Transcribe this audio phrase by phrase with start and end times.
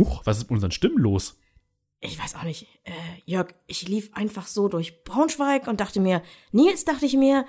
[0.00, 1.38] Huch, was ist mit unseren Stimmen los?
[2.00, 2.66] Ich weiß auch nicht.
[2.84, 2.92] Äh,
[3.26, 6.22] Jörg, ich lief einfach so durch Braunschweig und dachte mir,
[6.52, 7.44] Nils, dachte ich mir,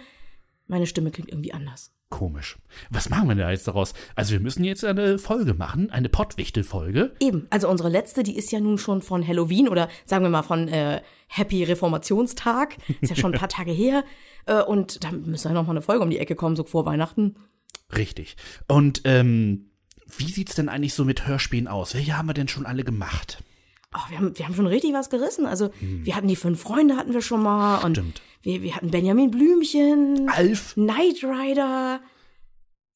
[0.68, 1.94] meine Stimme klingt irgendwie anders.
[2.10, 2.58] Komisch.
[2.90, 3.94] Was machen wir denn jetzt daraus?
[4.16, 7.16] Also wir müssen jetzt eine Folge machen, eine Pottwichtel-Folge.
[7.22, 10.44] Eben, also unsere letzte, die ist ja nun schon von Halloween oder sagen wir mal
[10.44, 12.76] von äh, Happy Reformationstag.
[13.00, 14.04] Ist ja schon ein paar Tage her.
[14.46, 16.86] Äh, und da müssen wir noch mal eine Folge um die Ecke kommen, so vor
[16.86, 17.38] Weihnachten.
[17.96, 18.36] Richtig.
[18.68, 19.71] Und ähm,
[20.18, 21.94] wie sieht's denn eigentlich so mit Hörspielen aus?
[21.94, 23.44] Welche haben wir denn schon alle gemacht?
[23.94, 25.46] Oh, wir, haben, wir haben schon richtig was gerissen.
[25.46, 27.84] Also wir hatten die fünf Freunde hatten wir schon mal.
[27.84, 28.22] Und Stimmt.
[28.42, 30.74] Wir, wir hatten Benjamin Blümchen, Alf.
[30.76, 32.00] Knight Rider,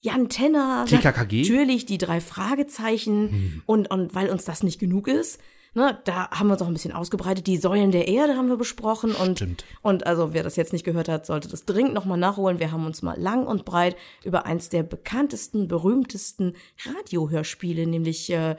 [0.01, 0.85] Jan Tenner.
[0.87, 1.41] TKKG.
[1.41, 3.61] Natürlich die drei Fragezeichen.
[3.65, 5.39] Und, und weil uns das nicht genug ist,
[5.75, 7.45] ne, da haben wir uns auch ein bisschen ausgebreitet.
[7.45, 9.13] Die Säulen der Erde haben wir besprochen.
[9.13, 9.63] Und, Stimmt.
[9.83, 12.59] und also wer das jetzt nicht gehört hat, sollte das dringend nochmal nachholen.
[12.59, 16.53] Wir haben uns mal lang und breit über eins der bekanntesten, berühmtesten
[16.85, 18.55] Radiohörspiele, nämlich äh,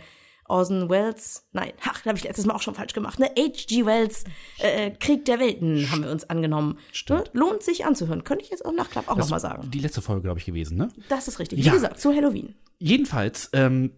[0.48, 3.26] Orson Welles, nein, ach, da habe ich letztes Mal auch schon falsch gemacht, ne?
[3.36, 3.84] H.G.
[3.84, 4.22] Wells,
[4.58, 6.78] äh, Krieg der Welten haben wir uns angenommen.
[7.08, 7.24] Ne?
[7.32, 8.22] Lohnt sich anzuhören.
[8.22, 9.68] Könnte ich jetzt auch nach Klapp auch nochmal sagen.
[9.72, 10.88] Die letzte Folge, glaube ich, gewesen, ne?
[11.08, 11.58] Das ist richtig.
[11.58, 11.72] Wie Ja.
[11.72, 12.54] gesagt, zu Halloween.
[12.78, 13.90] Jedenfalls, ähm,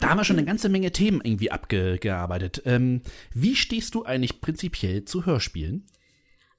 [0.00, 2.62] da haben wir schon eine ganze Menge Themen irgendwie abgearbeitet.
[2.64, 5.86] Ähm, wie stehst du eigentlich prinzipiell zu Hörspielen?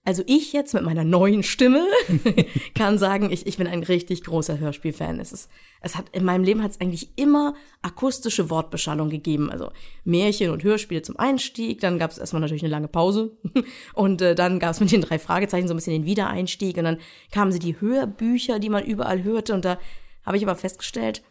[0.07, 1.83] Also ich jetzt mit meiner neuen Stimme
[2.75, 5.19] kann sagen, ich, ich bin ein richtig großer Hörspielfan.
[5.19, 5.49] Es ist,
[5.81, 9.49] es hat, in meinem Leben hat es eigentlich immer akustische Wortbeschallung gegeben.
[9.49, 9.71] Also
[10.03, 13.35] Märchen und Hörspiele zum Einstieg, dann gab es erstmal natürlich eine lange Pause
[13.95, 16.83] und äh, dann gab es mit den drei Fragezeichen so ein bisschen den Wiedereinstieg und
[16.83, 16.99] dann
[17.31, 19.79] kamen sie die Hörbücher, die man überall hörte und da
[20.23, 21.23] habe ich aber festgestellt,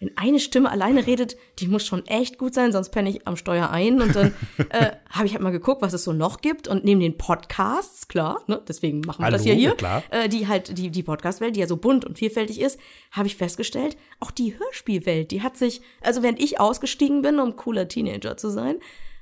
[0.00, 3.36] wenn eine Stimme alleine redet, die muss schon echt gut sein, sonst penne ich am
[3.36, 4.00] Steuer ein.
[4.00, 4.32] Und dann
[4.70, 6.68] äh, habe ich halt mal geguckt, was es so noch gibt.
[6.68, 10.04] Und neben den Podcasts, klar, ne, deswegen machen wir das ja Hallo, hier, klar.
[10.10, 12.78] äh, die halt, die, die Podcast-Welt, die ja so bunt und vielfältig ist,
[13.10, 17.56] habe ich festgestellt, auch die Hörspielwelt, die hat sich, also während ich ausgestiegen bin, um
[17.56, 18.76] cooler Teenager zu sein,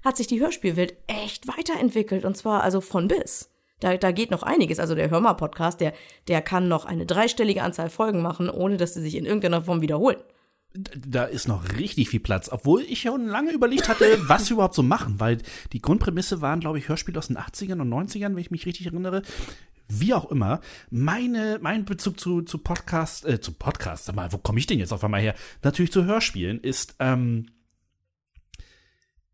[0.04, 2.26] hat sich die Hörspielwelt echt weiterentwickelt.
[2.26, 3.50] Und zwar also von bis.
[3.80, 4.78] Da, da geht noch einiges.
[4.78, 5.94] Also der Hörmer-Podcast, der,
[6.28, 9.80] der kann noch eine dreistellige Anzahl Folgen machen, ohne dass sie sich in irgendeiner Form
[9.80, 10.18] wiederholen.
[10.76, 14.74] Da ist noch richtig viel Platz, obwohl ich schon lange überlegt hatte, was wir überhaupt
[14.74, 15.38] so machen, weil
[15.72, 18.86] die Grundprämisse waren, glaube ich, Hörspiele aus den 80ern und 90ern, wenn ich mich richtig
[18.86, 19.22] erinnere.
[19.88, 20.60] Wie auch immer,
[20.90, 24.80] meine, mein Bezug zu, zu Podcast, äh, zu Podcast, sag mal, wo komme ich denn
[24.80, 25.36] jetzt auf einmal her?
[25.62, 27.46] Natürlich zu Hörspielen ist, ähm,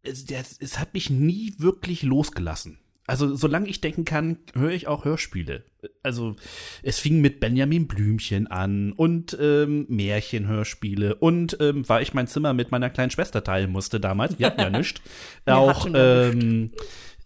[0.03, 2.79] es, der, es hat mich nie wirklich losgelassen.
[3.07, 5.65] Also, solange ich denken kann, höre ich auch Hörspiele.
[6.05, 6.37] Also,
[6.83, 12.55] es fing mit Benjamin Blümchen an und ähm, Märchenhörspiele und ähm, war ich mein Zimmer
[12.55, 14.39] mit meiner kleinen Schwester teilen musste damals.
[14.39, 15.01] Wir hatten ja nichts.
[15.47, 16.71] Auch ähm,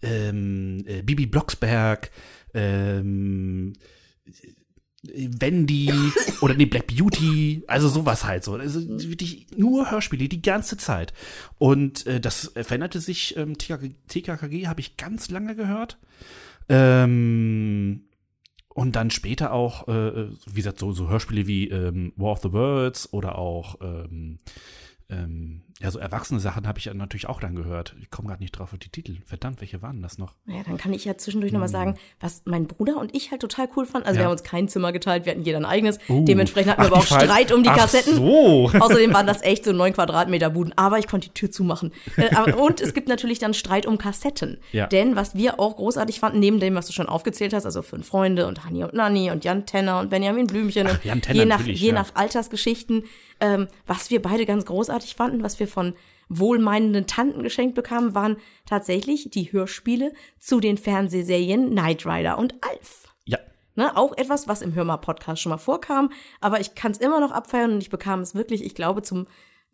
[0.01, 2.09] ähm, äh, Bibi Blocksberg,
[2.55, 3.73] ähm,
[5.03, 5.91] Wendy
[6.41, 8.53] oder nee, Black Beauty, also sowas halt so.
[8.53, 11.13] Also wirklich nur Hörspiele die ganze Zeit.
[11.57, 15.97] Und äh, das äh, veränderte sich, ähm, TKKG, TKKG habe ich ganz lange gehört.
[16.69, 18.03] Ähm,
[18.69, 22.51] und dann später auch, äh, wie gesagt, so, so Hörspiele wie ähm, War of the
[22.51, 24.39] Worlds oder auch ähm,
[25.09, 27.95] ähm, ja, so erwachsene Sachen habe ich ja natürlich auch dann gehört.
[28.01, 29.17] Ich komme gerade nicht drauf auf die Titel.
[29.25, 30.33] Verdammt, welche waren das noch?
[30.45, 33.41] Naja, dann kann ich ja zwischendurch noch mal sagen, was mein Bruder und ich halt
[33.41, 34.07] total cool fanden.
[34.07, 34.21] Also Ja.
[34.23, 35.99] wir haben uns kein Zimmer geteilt, wir hatten jeder ein eigenes.
[36.09, 36.25] Uh.
[36.25, 38.15] Dementsprechend hatten wir Ach, aber auch Fall- Streit um die Ach Kassetten.
[38.15, 38.71] so.
[38.79, 40.73] Außerdem waren das echt so neun Quadratmeter Buden.
[40.75, 41.91] Aber ich konnte die Tür zumachen.
[42.17, 44.57] Äh, und es gibt natürlich dann Streit um Kassetten.
[44.71, 44.87] Ja.
[44.87, 48.07] Denn was wir auch großartig fanden, neben dem, was du schon aufgezählt hast, also fünf
[48.07, 50.87] Freunde und Hani und Nanni und Jan Tenner und Benjamin Blümchen.
[50.87, 51.93] und Jan Tenner je nach, je ja.
[51.93, 53.03] nach Altersgeschichten,
[53.39, 55.93] ähm, was wir beide ganz großartig fanden, was wir von
[56.29, 63.13] wohlmeinenden Tanten geschenkt bekamen, waren tatsächlich die Hörspiele zu den Fernsehserien Knight Rider und Alf.
[63.25, 63.39] Ja.
[63.75, 66.11] Ne, auch etwas, was im Hörmal-Podcast schon mal vorkam,
[66.41, 69.25] aber ich kann es immer noch abfeiern und ich bekam es wirklich, ich glaube, zum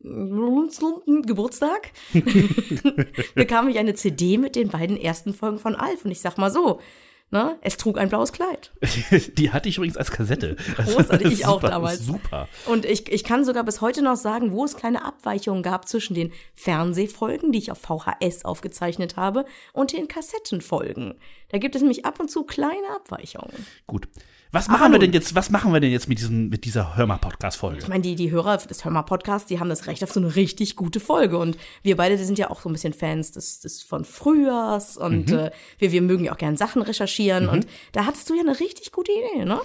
[0.03, 1.91] Geburtstag
[3.35, 6.51] bekam ich eine CD mit den beiden ersten Folgen von Alf und ich sag mal
[6.51, 6.81] so,
[7.31, 8.71] ne, es trug ein blaues Kleid.
[9.37, 10.55] Die hatte ich übrigens als Kassette.
[10.77, 12.05] Großartig, ich auch Super, damals.
[12.05, 12.47] Super.
[12.65, 16.13] Und ich, ich kann sogar bis heute noch sagen, wo es kleine Abweichungen gab zwischen
[16.13, 21.15] den Fernsehfolgen, die ich auf VHS aufgezeichnet habe, und den Kassettenfolgen.
[21.49, 23.65] Da gibt es nämlich ab und zu kleine Abweichungen.
[23.87, 24.07] Gut.
[24.53, 24.99] Was machen wir nun.
[24.99, 27.79] denn jetzt, was machen wir denn jetzt mit, diesem, mit dieser Hörmer-Podcast-Folge?
[27.79, 30.75] Ich meine, die, die Hörer des Hörmer-Podcasts, die haben das Recht auf so eine richtig
[30.75, 31.39] gute Folge.
[31.39, 35.29] Und wir beide sind ja auch so ein bisschen Fans des, des von Frühjahrs und
[35.31, 35.37] Mhm.
[35.39, 37.49] äh, wir, wir mögen ja auch gern Sachen recherchieren.
[37.49, 39.59] Und da hattest du ja eine richtig gute Idee, ne?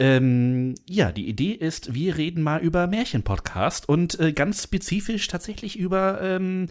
[0.00, 5.78] Ähm, ja, die Idee ist, wir reden mal über Märchen-Podcast und äh, ganz spezifisch tatsächlich
[5.78, 6.68] über ähm,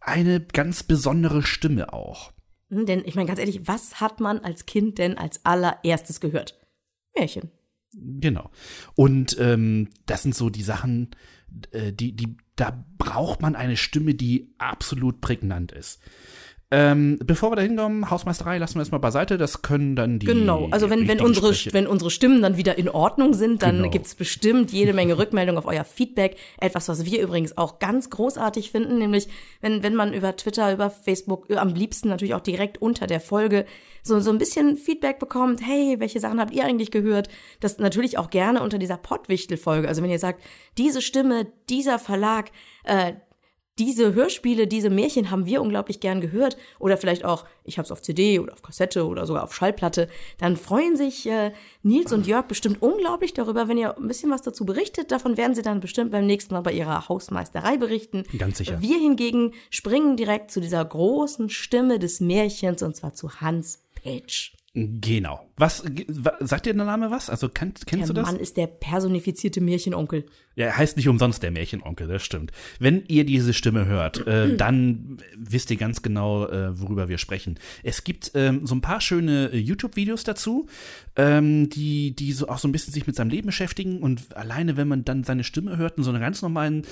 [0.00, 2.32] eine ganz besondere Stimme auch.
[2.70, 6.58] Hm, Denn ich meine, ganz ehrlich, was hat man als Kind denn als allererstes gehört?
[7.16, 7.50] Märchen.
[7.92, 8.50] Genau.
[8.94, 11.10] Und ähm, das sind so die Sachen,
[11.70, 16.00] äh, die, die da braucht man eine Stimme, die absolut prägnant ist.
[16.72, 19.38] Ähm, bevor wir da hinkommen, Hausmeisterei lassen wir erstmal beiseite.
[19.38, 20.26] Das können dann die.
[20.26, 23.90] Genau, also wenn, wenn, unsere, wenn unsere Stimmen dann wieder in Ordnung sind, dann Genau.
[23.90, 26.36] gibt's bestimmt jede Menge Rückmeldung auf euer Feedback.
[26.58, 29.28] Etwas, was wir übrigens auch ganz großartig finden, nämlich
[29.60, 33.20] wenn, wenn man über Twitter, über Facebook, äh, am liebsten natürlich auch direkt unter der
[33.20, 33.64] Folge
[34.02, 35.60] so, so ein bisschen Feedback bekommt.
[35.64, 37.28] Hey, welche Sachen habt ihr eigentlich gehört?
[37.60, 39.86] Das natürlich auch gerne unter dieser Pottwichtel-Folge.
[39.86, 40.42] Also wenn ihr sagt,
[40.78, 42.50] diese Stimme, dieser Verlag,
[42.84, 43.12] äh,
[43.78, 47.92] diese Hörspiele, diese Märchen haben wir unglaublich gern gehört oder vielleicht auch, ich habe es
[47.92, 50.08] auf CD oder auf Kassette oder sogar auf Schallplatte,
[50.38, 51.52] dann freuen sich äh,
[51.82, 55.10] Nils und Jörg bestimmt unglaublich darüber, wenn ihr ein bisschen was dazu berichtet.
[55.10, 58.24] Davon werden sie dann bestimmt beim nächsten Mal bei ihrer Hausmeisterei berichten.
[58.38, 58.80] Ganz sicher.
[58.80, 64.52] Wir hingegen springen direkt zu dieser großen Stimme des Märchens und zwar zu Hans Petsch.
[64.72, 65.45] Genau.
[65.58, 65.82] Was,
[66.40, 67.30] sagt dir der Name was?
[67.30, 68.26] Also kennst Der du das?
[68.26, 70.26] Mann ist der personifizierte Märchenonkel.
[70.54, 72.52] Ja, er heißt nicht umsonst der Märchenonkel, das stimmt.
[72.78, 77.58] Wenn ihr diese Stimme hört, äh, dann wisst ihr ganz genau, äh, worüber wir sprechen.
[77.82, 80.66] Es gibt ähm, so ein paar schöne äh, YouTube-Videos dazu,
[81.16, 84.76] ähm, die, die so auch so ein bisschen sich mit seinem Leben beschäftigen und alleine,
[84.76, 86.82] wenn man dann seine Stimme hört in so einer ganz normalen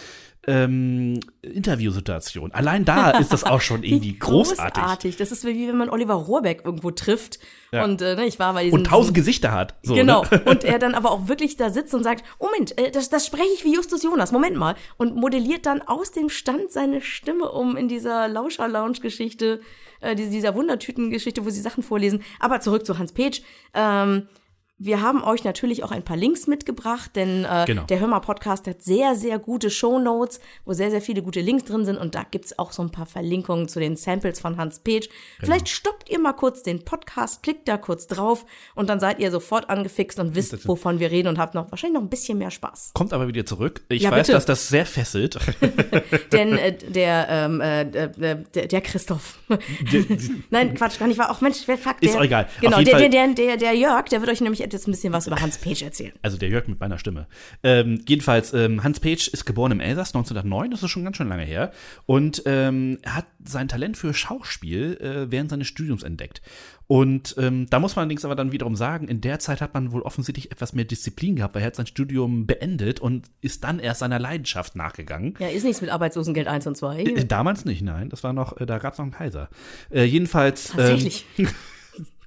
[0.46, 4.75] ähm, Interviewsituation, allein da ist das auch schon irgendwie Wie großartig.
[4.75, 5.17] großartig.
[5.17, 7.38] Das ist wie wenn man Oliver Rohrbeck irgendwo trifft.
[7.72, 7.84] Ja.
[7.84, 9.74] Und äh, ne, ich war bei diesem Und tausend Gesichter hat.
[9.82, 10.24] So, Genau.
[10.30, 10.42] Ne?
[10.46, 13.48] Und er dann aber auch wirklich da sitzt und sagt, Moment, äh, das, das spreche
[13.54, 14.74] ich wie Justus Jonas, Moment mal.
[14.96, 19.60] Und modelliert dann aus dem Stand seine Stimme um in dieser Lauscher-Lounge-Geschichte,
[20.00, 22.22] äh, diese- dieser Wundertüten-Geschichte, wo sie Sachen vorlesen.
[22.40, 23.42] Aber zurück zu Hans Petsch.
[23.74, 24.28] Ähm,
[24.76, 27.84] wir haben euch natürlich auch ein paar Links mitgebracht, denn äh, Genau.
[27.84, 31.84] der Hörmer Podcast hat sehr, sehr gute Shownotes, wo sehr, sehr viele gute Links drin
[31.84, 35.08] sind und da gibt's auch so ein paar Verlinkungen zu den Samples von Hans Petsch.
[35.38, 38.44] Vielleicht stoppt ihr mal kurz den Podcast, klickt da kurz drauf
[38.74, 41.94] und dann seid ihr sofort angefixt und wisst, wovon wir reden und habt noch wahrscheinlich
[41.94, 42.90] noch ein bisschen mehr Spaß.
[42.94, 43.82] Kommt aber wieder zurück.
[43.88, 44.32] Ich Ja, weiß, bitte.
[44.32, 45.38] dass das sehr fesselt.
[46.32, 48.34] Denn äh, der, ähm, äh, der,
[48.66, 49.38] der Christoph.
[50.50, 51.30] Nein, Quatsch, gar nicht wahr.
[51.30, 52.48] Auch Mensch, wer fuck, der, Ist auch egal.
[52.60, 55.40] Genau, der, der, der, der Jörg, der wird euch nämlich jetzt ein bisschen was über
[55.40, 56.12] Hans Petsch erzählen.
[56.22, 57.26] Also der Jörg mit meiner Stimme.
[57.62, 61.28] Ähm, jedenfalls, ähm, Hans Petsch ist geboren im Elsass 1909, das ist schon ganz schön
[61.28, 61.72] lange her.
[62.06, 66.42] Und ähm, er hat sein Talent für Schauspiel äh, während seines Studiums entdeckt.
[66.86, 69.92] Und ähm, da muss man allerdings aber dann wiederum sagen, in der Zeit hat man
[69.92, 73.78] wohl offensichtlich etwas mehr Disziplin gehabt, weil er hat sein Studium beendet und ist dann
[73.78, 75.34] erst seiner Leidenschaft nachgegangen.
[75.38, 77.02] Ja, ist nichts mit Arbeitslosengeld 1 und 2.
[77.02, 79.48] Äh, Damals nicht, nein, das war noch, äh, da gab es noch einen Kaiser.
[79.90, 80.70] Äh, jedenfalls.
[80.70, 81.24] Ähm, Tatsächlich.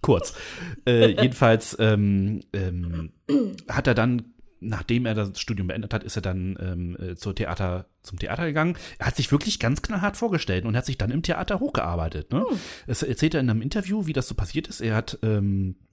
[0.07, 0.33] kurz.
[0.87, 3.11] Äh, jedenfalls ähm, ähm,
[3.67, 7.35] hat er dann, nachdem er das Studium beendet hat, ist er dann ähm, äh, zur
[7.35, 8.77] Theater, zum Theater gegangen.
[8.99, 12.31] Er hat sich wirklich ganz knallhart vorgestellt und hat sich dann im Theater hochgearbeitet.
[12.31, 12.45] Ne?
[12.87, 14.79] Das erzählt er in einem Interview, wie das so passiert ist.
[14.79, 15.86] Er hat ähm, äh,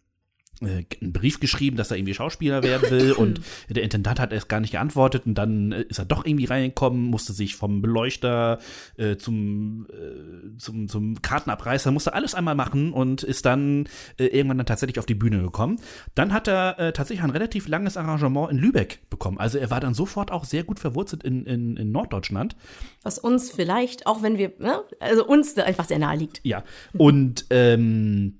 [0.61, 4.61] einen Brief geschrieben, dass er irgendwie Schauspieler werden will und der Intendant hat erst gar
[4.61, 8.59] nicht geantwortet und dann äh, ist er doch irgendwie reingekommen, musste sich vom Beleuchter
[8.97, 14.59] äh, zum, äh, zum, zum Kartenabreißer, musste alles einmal machen und ist dann äh, irgendwann
[14.59, 15.79] dann tatsächlich auf die Bühne gekommen.
[16.15, 19.39] Dann hat er äh, tatsächlich ein relativ langes Arrangement in Lübeck bekommen.
[19.39, 22.57] Also er war dann sofort auch sehr gut verwurzelt in, in, in Norddeutschland.
[23.03, 26.41] Was uns vielleicht, auch wenn wir, ne, also uns einfach sehr nahe liegt.
[26.45, 26.65] Ja,
[26.97, 28.39] und ähm,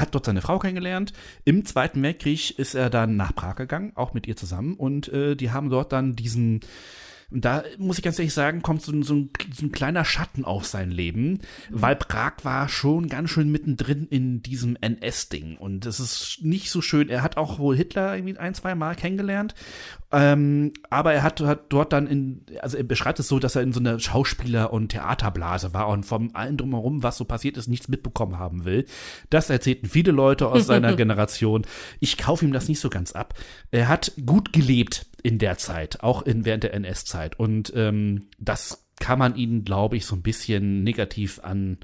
[0.00, 1.12] hat dort seine Frau kennengelernt.
[1.44, 4.74] Im Zweiten Weltkrieg ist er dann nach Prag gegangen, auch mit ihr zusammen.
[4.74, 6.60] Und äh, die haben dort dann diesen,
[7.30, 10.04] und da muss ich ganz ehrlich sagen, kommt so, ein- so, ein, so ein kleiner
[10.04, 15.56] Schatten auf sein Leben, weil Prag war schon ganz schön mittendrin in diesem NS-Ding.
[15.58, 17.08] Und es ist nicht so schön.
[17.08, 19.54] Er hat auch wohl Hitler irgendwie ein, zwei Mal kennengelernt.
[20.10, 23.62] Ähm, aber er hat, hat dort dann in, also er beschreibt es so, dass er
[23.62, 27.68] in so einer Schauspieler- und Theaterblase war und vom allen drumherum, was so passiert ist,
[27.68, 28.86] nichts mitbekommen haben will.
[29.28, 31.66] Das erzählten viele Leute aus seiner Generation.
[32.00, 33.34] Ich kaufe ihm das nicht so ganz ab.
[33.70, 37.38] Er hat gut gelebt in der Zeit, auch in, während der NS-Zeit.
[37.38, 41.78] Und ähm, das kann man ihn, glaube ich, so ein bisschen negativ ankreiden.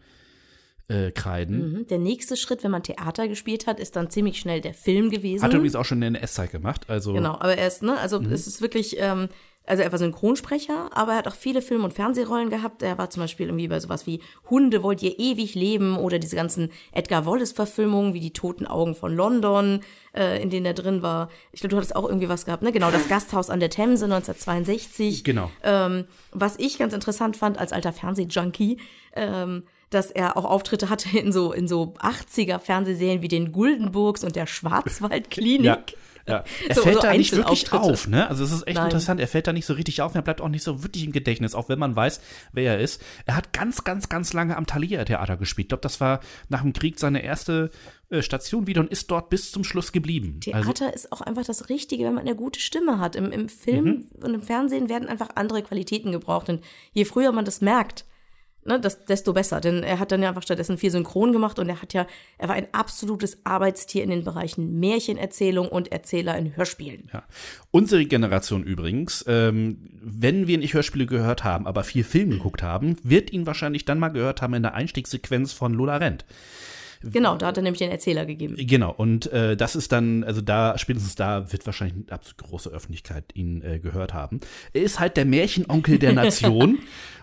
[0.87, 1.73] Äh, kreiden.
[1.79, 1.87] Mhm.
[1.87, 5.43] Der nächste Schritt, wenn man Theater gespielt hat, ist dann ziemlich schnell der Film gewesen.
[5.43, 6.91] Hat übrigens auch schon in der NS-Zeit gemacht.
[6.91, 8.31] Also Genau, aber er ist, ne, also Mhm.
[8.31, 9.31] es ist wirklich, ähm,
[9.67, 12.83] also er war Synchronsprecher, aber er hat auch viele Film- und Fernsehrollen gehabt.
[12.83, 16.37] Er war zum Beispiel irgendwie bei sowas wie Hunde wollt ihr ewig leben oder diese
[16.37, 19.81] ganzen Edgar Wallace-Verfilmungen wie die Toten Augen von London,
[20.15, 21.31] äh, in denen er drin war.
[21.53, 22.73] Ich glaube, du hattest auch irgendwie was gehabt, ne?
[22.73, 25.25] Genau, das Gasthaus an der Themse 1962.
[25.25, 25.51] Genau.
[25.63, 28.79] Ähm, was ich ganz interessant fand als alter Fernsehjunkie,
[29.15, 34.25] ähm, dass er auch Auftritte hatte in so, in so 80er Fernsehserien wie den Guldenburgs
[34.25, 35.65] und der Schwarzwaldklinik.
[35.65, 35.85] Ja.
[36.27, 36.45] Ja.
[36.69, 37.93] Er So- fällt so da nicht wirklich Einzelauftritte.
[37.93, 38.29] auf, ne?
[38.29, 38.87] Also es ist echt Nein.
[38.87, 41.05] interessant, er fällt da nicht so richtig auf, und er bleibt auch nicht so wirklich
[41.05, 42.21] im Gedächtnis, auch wenn man weiß,
[42.53, 43.03] wer er ist.
[43.27, 45.67] Er hat ganz, ganz, ganz lange am Thalia-Theater gespielt.
[45.67, 47.71] Ich glaube, das war nach dem Krieg seine erste
[48.11, 50.41] äh, Station wieder und ist dort bis zum Schluss geblieben.
[50.41, 53.17] Theater Also, ist auch einfach das Richtige, wenn man eine gute Stimme hat.
[53.17, 54.05] Im, im Film Mhm.
[54.25, 56.49] und im Fernsehen werden einfach andere Qualitäten gebraucht.
[56.49, 56.63] Und
[56.93, 58.05] je früher man das merkt,
[58.65, 59.61] ne, das, desto besser.
[59.61, 62.07] Denn er hat dann ja einfach stattdessen viel Synchron gemacht und er hat ja,
[62.39, 67.09] er war ein absolutes Arbeitstier in den Bereichen Märchenerzählung und Erzähler in Hörspielen.
[67.13, 67.23] ja.
[67.71, 72.97] Unsere Generation übrigens, ähm, wenn wir nicht Hörspiele gehört haben, aber viel Film geguckt haben,
[73.03, 76.25] wird ihn wahrscheinlich dann mal gehört haben in der Einstiegssequenz von Lola Rent.
[77.13, 78.57] Genau, da hat er nämlich den Erzähler gegeben.
[78.59, 82.71] Genau, und äh, das ist dann, also da, spätestens da wird wahrscheinlich eine absolut große
[82.71, 84.41] Öffentlichkeit ihn äh, gehört haben.
[84.73, 86.79] Er ist halt der Märchenonkel der Nation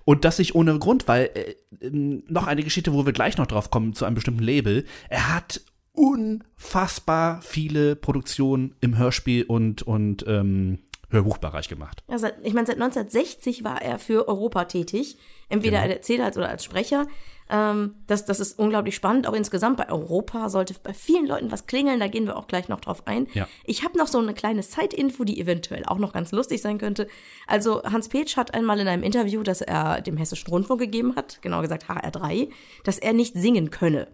[0.05, 3.47] und das nicht ohne Grund, weil äh, ähm, noch eine Geschichte, wo wir gleich noch
[3.47, 4.85] drauf kommen, zu einem bestimmten Label.
[5.09, 5.61] Er hat
[5.93, 10.79] unfassbar viele Produktionen im Hörspiel und, und ähm,
[11.11, 12.03] Hörbuchbereich gemacht.
[12.07, 15.17] Seit, ich meine, seit 1960 war er für Europa tätig,
[15.49, 15.83] entweder Genau.
[15.89, 17.07] als Erzähler als- oder als Sprecher.
[17.49, 19.27] Ähm, das, das ist unglaublich spannend.
[19.27, 21.99] Auch insgesamt bei Europa sollte bei vielen Leuten was klingeln.
[21.99, 23.27] Da gehen wir auch gleich noch drauf ein.
[23.33, 23.47] Ja.
[23.65, 27.07] Ich habe noch so eine kleine Side-Info, die eventuell auch noch ganz lustig sein könnte.
[27.47, 31.41] Also Hans Petsch hat einmal in einem Interview, das er dem Hessischen Rundfunk gegeben hat,
[31.41, 32.49] genau gesagt HR3,
[32.85, 34.07] dass er nicht singen könne.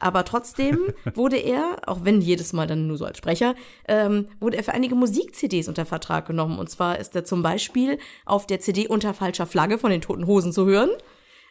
[0.00, 0.78] Aber trotzdem
[1.14, 3.54] wurde er, auch wenn jedes Mal dann nur so als Sprecher,
[3.86, 6.58] ähm, wurde er für einige Musik-CDs unter Vertrag genommen.
[6.58, 10.26] Und zwar ist er zum Beispiel auf der CD unter falscher Flagge von den Toten
[10.26, 10.90] Hosen zu hören,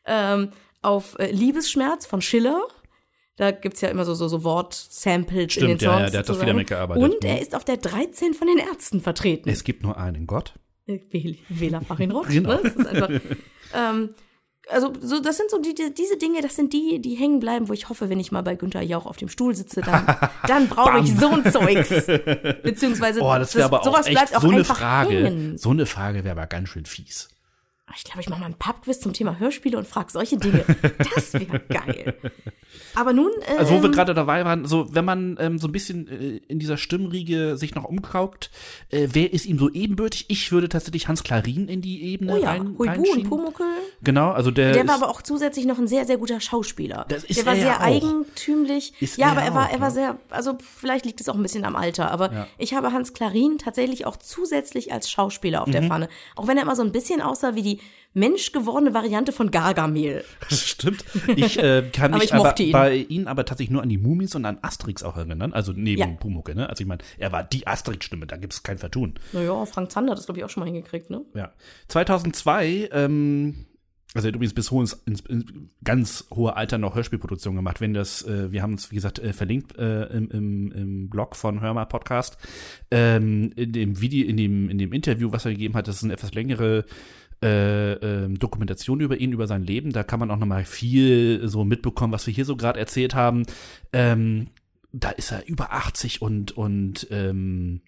[0.06, 0.50] ähm,
[0.82, 2.62] auf äh, Liebesschmerz von Schiller.
[3.36, 5.82] Da gibt's ja immer so, so, so Wort-Samples in den Stimmt, Songs.
[5.84, 7.04] ja, ja, der hat das wieder mitgearbeitet.
[7.04, 7.30] Und Mhm.
[7.30, 9.50] er ist auf der 13 von den Ärzten vertreten.
[9.50, 10.54] Es gibt nur einen Gott.
[10.88, 12.28] Äh, Wähl- Wähler Farin Rott.
[12.30, 12.50] Genau.
[12.54, 12.60] Ne?
[12.64, 13.10] Das ist einfach,
[13.76, 14.10] ähm,
[14.70, 17.70] also so, das sind so die, die, diese Dinge, das sind die, die hängen bleiben,
[17.70, 20.06] wo ich hoffe, wenn ich mal bei Günther Jauch auf dem Stuhl sitze, dann,
[20.48, 21.90] dann brauche ich so ein Zeugs.
[22.64, 25.24] Beziehungsweise Oh, das wäre aber sowas bleibt auch so eine einfach Frage.
[25.24, 25.58] hängen.
[25.58, 27.30] So eine Frage wäre aber ganz schön fies.
[27.96, 30.64] Ich glaube, ich mache mal einen Pubquiz zum Thema Hörspiele und frage solche Dinge.
[31.16, 32.16] Das wäre geil.
[32.96, 35.72] Aber nun, ähm, Also wo wir gerade dabei waren, so wenn man ähm, so ein
[35.72, 38.52] bisschen äh, in dieser Stimmriege sich noch umkaukt,
[38.90, 40.26] äh, wer ist ihm so ebenbürtig?
[40.28, 43.24] Ich würde tatsächlich Hans Klarin in die Ebene oh ja, rein, Huibu und.
[43.30, 43.66] Pumuckel.
[44.04, 47.06] Genau, also der, Der ist, war aber auch zusätzlich noch ein sehr, sehr guter Schauspieler.
[47.08, 47.82] Das ist der war er sehr auch.
[47.82, 48.94] eigentümlich.
[49.00, 49.94] Ist ja, er aber er war, auch, er war ja.
[49.94, 52.48] sehr, also vielleicht liegt es auch ein bisschen am Alter, aber Ja.
[52.58, 55.88] ich habe Hans Klarin tatsächlich auch zusätzlich als Schauspieler auf der Mhm.
[55.88, 56.10] Pfanne.
[56.36, 57.77] Auch wenn er immer so ein bisschen aussah wie die
[58.14, 60.24] menschgewordene Variante von Gargamel.
[60.50, 61.06] das stimmt.
[61.36, 62.72] Ich äh, kann Aber mich ich aber mochte ihn.
[62.72, 66.00] bei ihm aber tatsächlich nur an die Mumis und an Asterix auch erinnern, also neben
[66.00, 66.08] Ja.
[66.08, 66.68] Pumuckel, ne?
[66.68, 69.14] Also ich meine, er war die Asterix-Stimme, da gibt es kein Vertun.
[69.34, 71.26] Naja, Frank Zander hat das, glaube ich, auch schon mal hingekriegt, ne?
[71.36, 71.54] Ja.
[71.90, 73.68] 2002, ähm,
[74.14, 75.46] also er hat übrigens bis hohes, ins, ins
[75.84, 77.82] ganz hohe Alter noch Hörspielproduktion gemacht.
[77.82, 81.36] Wenn das, äh, wir haben es, wie gesagt, äh, verlinkt äh, im, im, im Blog
[81.36, 82.38] von Hörmer Podcast.
[82.90, 86.04] Ähm, in dem Video, in dem, in dem Interview, was er gegeben hat, das ist
[86.04, 86.86] eine etwas längere
[87.44, 89.92] äh, ähm, Dokumentation über ihn, über sein Leben.
[89.92, 93.16] Da kann man auch noch mal viel so mitbekommen, was wir hier so gerade erzählt
[93.16, 93.44] haben.
[93.94, 94.48] Ähm,
[94.92, 97.82] da ist er über 80 und, und ähm,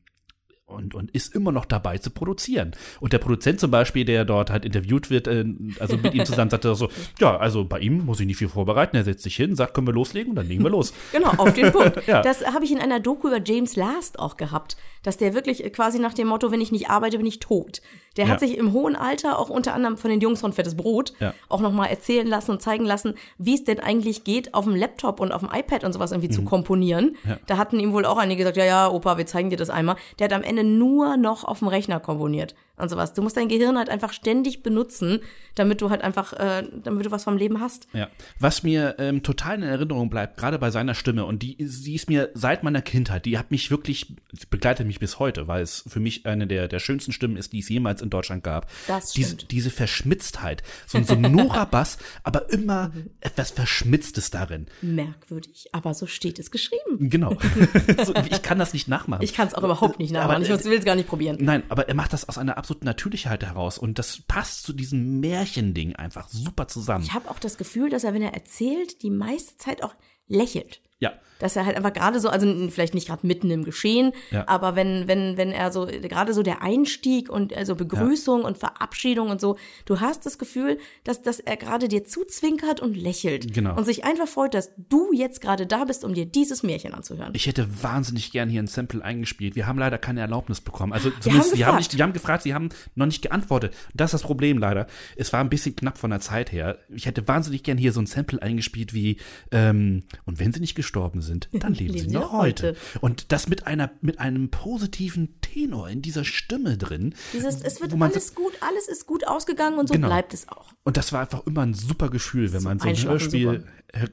[0.70, 2.72] und, und ist immer noch dabei zu produzieren.
[3.00, 5.46] Und der Produzent zum Beispiel, der dort halt interviewt wird, äh,
[5.79, 6.89] also mit ihm zusammen, sagt er so,
[7.20, 9.88] ja, also bei ihm muss ich nicht viel vorbereiten, er setzt sich hin, sagt, können
[9.88, 10.94] wir loslegen und dann legen wir los.
[11.12, 12.01] Genau, auf den Punkt.
[12.08, 12.22] Ja.
[12.22, 16.00] Das habe ich in einer Doku über James Last auch gehabt, dass der wirklich quasi
[16.00, 17.82] nach dem Motto, wenn ich nicht arbeite, bin ich tot.
[18.18, 18.48] Der hat Ja.
[18.48, 21.34] sich im hohen Alter auch unter anderem von den Jungs von Fettes Brot Ja.
[21.48, 25.20] auch nochmal erzählen lassen und zeigen lassen, wie es denn eigentlich geht, auf dem Laptop
[25.20, 27.16] und auf dem iPad und sowas irgendwie zu komponieren.
[27.24, 27.30] Mhm.
[27.30, 27.39] Ja.
[27.48, 29.96] Da hatten ihm wohl auch einige gesagt, ja, ja, Opa, wir zeigen dir das einmal.
[30.18, 33.14] Der hat am Ende nur noch auf dem Rechner komponiert und sowas.
[33.14, 35.20] Du musst dein Gehirn halt einfach ständig benutzen,
[35.56, 37.88] damit du halt einfach, äh, damit du was vom Leben hast.
[37.94, 38.08] Ja.
[38.40, 42.10] Was mir ähm, total in Erinnerung bleibt, gerade bei seiner Stimme, und die, sie ist
[42.10, 44.16] mir seit meiner Kindheit, die hat mich wirklich,
[44.50, 47.60] begleitet mich bis heute, weil es für mich eine der, der schönsten Stimmen ist, die
[47.60, 48.70] es jemals in Deutschland gab.
[48.88, 49.52] Das diese, stimmt.
[49.52, 54.68] diese Verschmitztheit, so ein sonorer Bass, aber immer etwas Verschmitztes darin.
[54.82, 57.10] Merkwürdig, aber so steht es geschrieben.
[57.10, 57.38] Genau.
[58.06, 59.24] so, ich kann das nicht nachmachen.
[59.24, 60.56] Ich kann es auch überhaupt nicht Aber, nachmachen.
[60.56, 61.38] Ich äh, will es gar nicht probieren.
[61.40, 65.20] Nein, aber er macht das aus einer absoluten Natürlichkeit heraus und das passt zu diesem
[65.20, 67.04] Märchending einfach super zusammen.
[67.04, 69.96] Ich habe auch das Gefühl, dass er, wenn er erzählt, die meiste Zeit auch
[70.28, 70.82] lächelt.
[71.00, 71.13] Ja.
[71.39, 74.46] Dass er halt einfach gerade so, also vielleicht nicht gerade mitten im Geschehen, Ja.
[74.50, 79.29] aber wenn, wenn, wenn er so, gerade so der Einstieg und also Begrüßung und Verabschiedung
[79.29, 83.53] und so, du hast das Gefühl, dass, dass er gerade dir zuzwinkert und lächelt.
[83.53, 83.77] Genau.
[83.77, 87.32] Und sich einfach freut, dass du jetzt gerade da bist, um dir dieses Märchen anzuhören.
[87.34, 89.56] Ich hätte wahnsinnig gern hier ein Sample eingespielt.
[89.56, 90.91] Wir haben leider keine Erlaubnis bekommen.
[90.91, 91.79] Also zumindest, haben wir haben gefragt.
[91.79, 93.74] nicht, wir haben gefragt, sie haben noch nicht geantwortet.
[93.94, 94.88] Das ist das Problem leider.
[95.15, 96.79] Es war ein bisschen knapp von der Zeit her.
[96.89, 99.15] Ich hätte wahnsinnig gern hier so ein Sample eingespielt wie,
[99.51, 100.88] ähm, und wenn sie nicht gestorben
[101.22, 102.69] sind, dann leben, Leben sie noch heute.
[102.69, 102.77] heute.
[103.01, 107.13] Und das mit einer mit einem positiven Tenor in dieser Stimme drin.
[107.34, 110.08] Dieses, es wird alles gut, alles ist gut ausgegangen und so Genau.
[110.08, 110.72] bleibt es auch.
[110.84, 113.63] Und das war einfach immer ein super Gefühl, wenn man so ein Hörspiel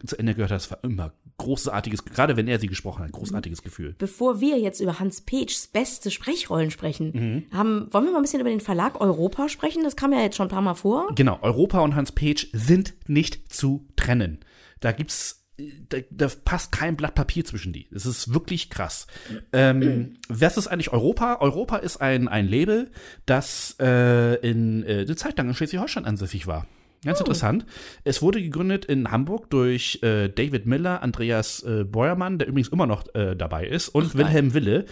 [0.06, 0.56] zu Ende gehört hat.
[0.61, 3.95] Das war immer großartiges, gerade wenn er sie gesprochen hat, großartiges Gefühl.
[3.99, 7.11] Bevor wir jetzt über Hans Petschs beste Sprechrollen sprechen,
[7.50, 7.56] Mhm.
[7.56, 9.83] haben, wollen wir mal ein bisschen über den Verlag Europa sprechen?
[9.85, 11.09] Das kam ja jetzt schon ein paar Mal vor.
[11.14, 14.38] Genau, Europa und Hans Page sind nicht zu trennen.
[14.80, 15.46] Da gibt's
[15.89, 17.89] da, da passt kein Blatt Papier zwischen die.
[17.91, 19.07] Das ist wirklich krass.
[19.53, 21.39] Ähm, was ist eigentlich Europa?
[21.41, 22.91] Europa ist ein, ein Label,
[23.25, 26.67] das äh, in äh, eine Zeit lang in Schleswig-Holstein ansässig war.
[27.05, 27.67] Ganz interessant.
[28.05, 32.87] Es wurde gegründet in Hamburg durch äh, David Miller, Andreas äh, Beuermann, der übrigens immer
[32.87, 34.27] noch äh, dabei ist, und geil.
[34.27, 34.87] Wilhelm Wille.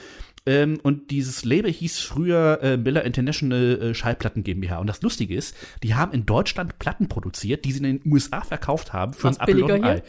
[0.47, 4.79] Ähm, und dieses Label hieß früher äh, Miller International äh, Schallplatten GmbH.
[4.79, 8.43] Und das Lustige ist, die haben in Deutschland Platten produziert, die sie in den USA
[8.43, 10.03] verkauft haben für Was ein Apfel und ein Ei.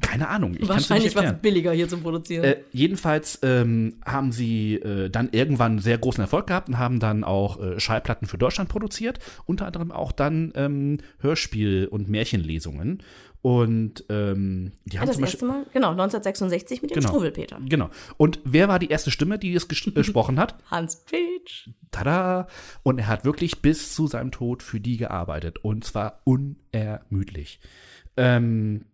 [0.00, 0.56] Keine Ahnung.
[0.58, 1.38] Ich Wahrscheinlich erklären.
[1.42, 2.44] billiger hier zu produzieren.
[2.44, 7.22] Äh, jedenfalls ähm, haben sie äh, dann irgendwann sehr großen Erfolg gehabt und haben dann
[7.22, 13.02] auch äh, Schallplatten für Deutschland produziert, unter anderem auch dann ähm, Hörspiel- und Märchenlesungen.
[13.42, 15.48] Und ähm, die haben das zum erste Beispiel.
[15.48, 17.08] Mal, genau, 1966 mit dem Genau.
[17.08, 17.58] Struwwelpeter.
[17.68, 17.90] Genau.
[18.16, 20.54] Und wer war die erste Stimme, die es ges- gesprochen hat?
[20.70, 21.68] Hans Petsch.
[21.90, 22.46] Tada!
[22.84, 25.58] Und er hat wirklich bis zu seinem Tod für die gearbeitet.
[25.64, 27.58] Und zwar unermüdlich.
[28.16, 28.84] Ähm,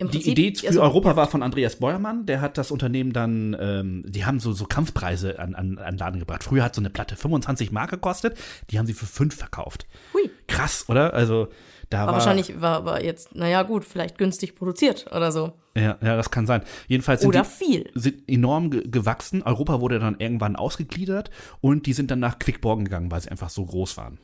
[0.00, 2.26] Die Prinzip- Idee für also, Europa war von Andreas Beuermann.
[2.26, 6.18] Der hat das Unternehmen dann, ähm, die haben so, so Kampfpreise an, an, an Laden
[6.18, 6.44] gebracht.
[6.44, 8.36] Früher hat so eine Platte 25 Mark gekostet.
[8.70, 9.86] Die haben sie für 5 verkauft.
[10.12, 10.28] Hui.
[10.48, 11.14] Krass, oder?
[11.14, 11.48] Also,
[11.94, 12.18] da Aber war.
[12.18, 15.52] wahrscheinlich war, war jetzt, naja, gut, vielleicht günstig produziert oder so.
[15.76, 16.62] Ja, ja, das kann sein.
[16.88, 17.90] Jedenfalls sind Oder die, viel.
[17.94, 19.42] sind enorm ge gewachsen.
[19.42, 23.50] Europa wurde dann irgendwann ausgegliedert und die sind dann nach Quickborgen gegangen, weil sie einfach
[23.50, 24.18] so groß waren.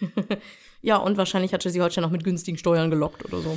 [0.84, 3.56] Ja, und wahrscheinlich hat Schleswig-Holstein noch mit günstigen Steuern gelockt oder so.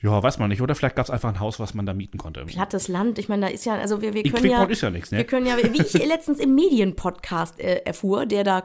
[0.00, 0.62] Ja, weiß man nicht.
[0.62, 2.42] Oder vielleicht gab es einfach ein Haus, was man da mieten konnte.
[2.46, 4.80] Plattes Land, ich meine, da ist ja, also wir, wir In können ja, Quickborn ist
[4.80, 5.24] ja nichts, wir ne?
[5.26, 8.62] können ja, wie ich letztens im Medienpodcast äh, erfuhr, der da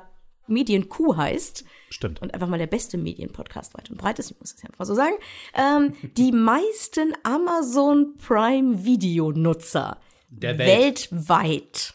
[0.49, 2.21] Medienkuh heißt Stimmt.
[2.21, 4.85] und einfach mal der beste Medienpodcast weit und breit ist, ich muss das ja einfach
[4.85, 5.15] so sagen,
[5.55, 9.97] ähm, die meisten Amazon Prime Videonutzer
[10.29, 11.11] Der Welt.
[11.11, 11.93] weltweit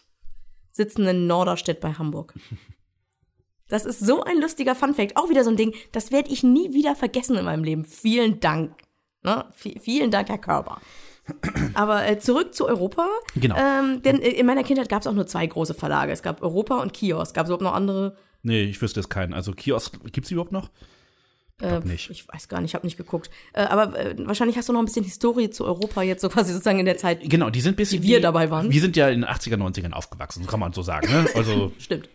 [0.70, 2.34] sitzen in Norderstedt bei Hamburg.
[3.68, 5.16] Das ist so ein lustiger Funfact.
[5.16, 7.86] Auch wieder so ein Ding, das werde ich nie wieder vergessen in meinem Leben.
[7.86, 8.76] Vielen Dank.
[9.22, 9.46] Ne?
[9.54, 10.80] Vielen Dank, Herr Körber.
[11.72, 13.08] Aber äh, zurück zu Europa.
[13.34, 13.56] Genau.
[13.56, 16.12] Ähm, denn äh, in meiner Kindheit gab es auch nur zwei große Verlage.
[16.12, 17.34] Es gab Europa und Kiosk.
[17.34, 18.16] Gab es überhaupt noch andere?
[18.44, 19.32] Nee, ich wüsste es keinen.
[19.32, 20.70] Also Kiosk, gibt's die überhaupt noch?
[21.62, 22.10] Äh, nicht.
[22.10, 23.30] Ich weiß gar nicht, ich habe nicht geguckt.
[23.52, 26.52] Äh, aber äh, wahrscheinlich hast du noch ein bisschen Historie zu Europa jetzt so quasi
[26.52, 27.20] sozusagen in der Zeit.
[27.22, 28.72] Genau, die sind bis Die wir dabei waren.
[28.72, 31.08] Wir sind ja in den 80er, 90ern aufgewachsen, kann man so sagen.
[31.08, 31.26] Ne?
[31.34, 32.08] Also, Stimmt.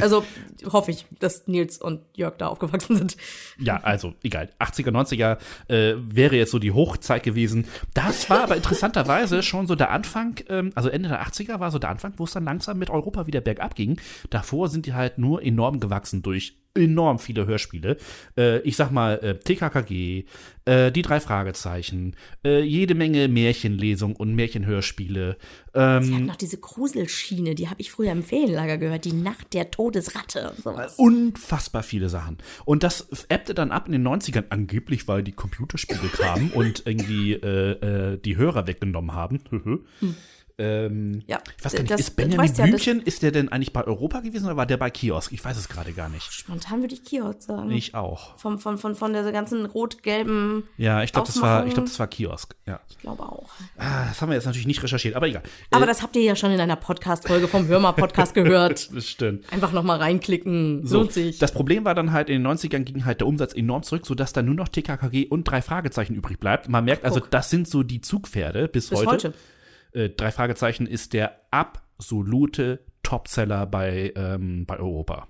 [0.00, 0.24] Also
[0.64, 3.16] hoffe ich, dass Nils und Jörg da aufgewachsen sind.
[3.58, 4.48] ja, also egal.
[4.58, 7.66] 80er, 90er äh, wäre jetzt so die Hochzeit gewesen.
[7.92, 11.78] Das war aber interessanterweise schon so der Anfang, ähm, also Ende der 80er war so
[11.78, 14.00] der Anfang, wo es dann langsam mit Europa wieder bergab ging.
[14.30, 17.96] Davor sind die halt nur enorm gewachsen durch enorm viele Hörspiele.
[18.36, 20.24] Äh, ich sag mal, äh, TKKG,
[20.64, 25.36] äh, die drei Fragezeichen, äh, jede Menge Märchenlesung und Märchenhörspiele.
[25.74, 29.54] Ähm, Sie hatten noch diese Gruselschiene, die habe ich früher im Ferienlager gehört, die Nacht
[29.54, 30.94] der Todesratte und sowas.
[30.96, 32.38] unfassbar viele Sachen.
[32.64, 37.32] Und das ebbte dann ab in den 90ern, angeblich, weil die Computerspiele kamen und irgendwie
[37.32, 39.40] äh, äh, die Hörer weggenommen haben.
[40.62, 43.48] Ähm, Ja, ich weiß gar nicht, das- ist Benjamin weißt ja, Blümchen, ist der denn
[43.50, 45.32] eigentlich bei Europa gewesen oder war der bei Kiosk?
[45.32, 46.32] Ich weiß es gerade gar nicht.
[46.32, 47.70] Spontan würde ich Kiosk sagen.
[47.70, 48.36] Ich auch.
[48.38, 51.98] Von, von, von, von der ganzen rot-gelben, Ja, ich glaube, das war, ich glaube, das
[51.98, 52.54] war Kiosk.
[52.66, 52.80] Ja.
[52.88, 53.48] ich glaube auch.
[53.76, 55.42] Ah, das haben wir jetzt natürlich nicht recherchiert, aber egal.
[55.70, 58.90] Aber Äh, das habt ihr ja schon in einer Podcast-Folge vom Hörmer-Podcast gehört.
[58.94, 59.52] das stimmt.
[59.52, 60.86] Einfach nochmal reinklicken.
[60.86, 61.38] So, Lohnt sich.
[61.38, 64.32] Das Problem war dann halt, in den 90ern ging halt der Umsatz enorm zurück, sodass
[64.32, 66.68] dann nur noch TKKG und drei Fragezeichen übrig bleibt.
[66.68, 67.30] Man merkt also, guck.
[67.30, 69.10] das sind so die Zugpferde bis, Bis heute.
[69.10, 69.34] heute.
[69.92, 75.28] Äh, drei Fragezeichen ist der absolute Topseller bei, ähm, bei Europa.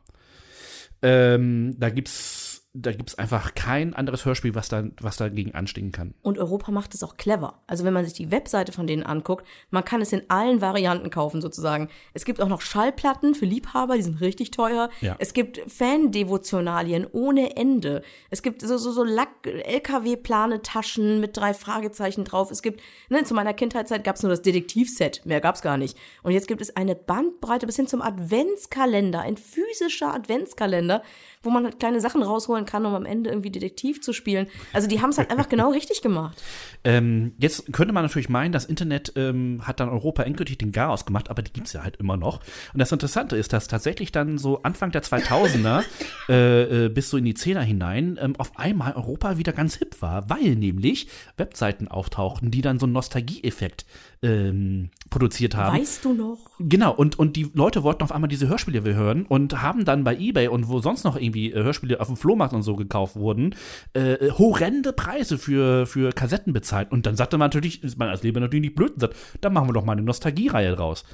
[1.03, 2.42] Ähm, da gibt's
[2.75, 6.15] da gibt's einfach kein anderes Hörspiel, was da, was dagegen anstehen kann.
[6.23, 7.61] Und Europa macht es auch clever.
[7.67, 11.11] Also wenn man sich die Webseite von denen anguckt, man kann es in allen Varianten
[11.11, 11.91] kaufen sozusagen.
[12.15, 14.89] Es gibt auch noch Schallplatten für Liebhaber, die sind richtig teuer.
[15.03, 15.17] Ja.
[15.19, 18.01] Es gibt Fan-Devotionalien ohne Ende.
[18.31, 22.51] Es gibt so, so, so LKW-Planetaschen mit drei Fragezeichen drauf.
[22.51, 22.81] Es gibt,
[23.11, 25.99] ne, zu meiner Kindheitszeit gab es nur das Detektivset, mehr gab es gar nicht.
[26.23, 31.03] Und jetzt gibt es eine Bandbreite bis hin zum Adventskalender, ein physischer Adventskalender
[31.43, 34.47] wo man halt kleine Sachen rausholen kann, um am Ende irgendwie Detektiv zu spielen.
[34.73, 36.43] Also die haben es halt einfach genau richtig gemacht.
[36.85, 41.05] Ähm, jetzt könnte man natürlich meinen, das Internet ähm, hat dann Europa endgültig den Garaus
[41.05, 42.41] gemacht, aber die gibt's ja halt immer noch.
[42.73, 45.85] Und das Interessante ist, dass tatsächlich dann so Anfang der 2000er
[46.29, 50.01] äh, äh, bis so in die 10er hinein ähm, auf einmal Europa wieder ganz hip
[50.01, 53.85] war, weil nämlich Webseiten auftauchten, die dann so einen Nostalgie-Effekt
[54.23, 55.79] ähm, produziert haben.
[55.79, 56.39] Weißt du noch?
[56.59, 60.17] Genau, und, und die Leute wollten auf einmal diese Hörspiele hören und haben dann bei
[60.17, 63.55] Ebay und wo sonst noch irgendwie äh, Hörspiele auf dem Flohmarkt und so gekauft wurden,
[63.95, 66.93] äh, horrende Preise für, für Kassetten bezahlt.
[66.93, 69.53] Und dann sagte man natürlich, ist man als Leber natürlich nicht blöd und sagt, dann
[69.53, 71.05] machen wir doch mal eine Nostalgie-Reihe draus.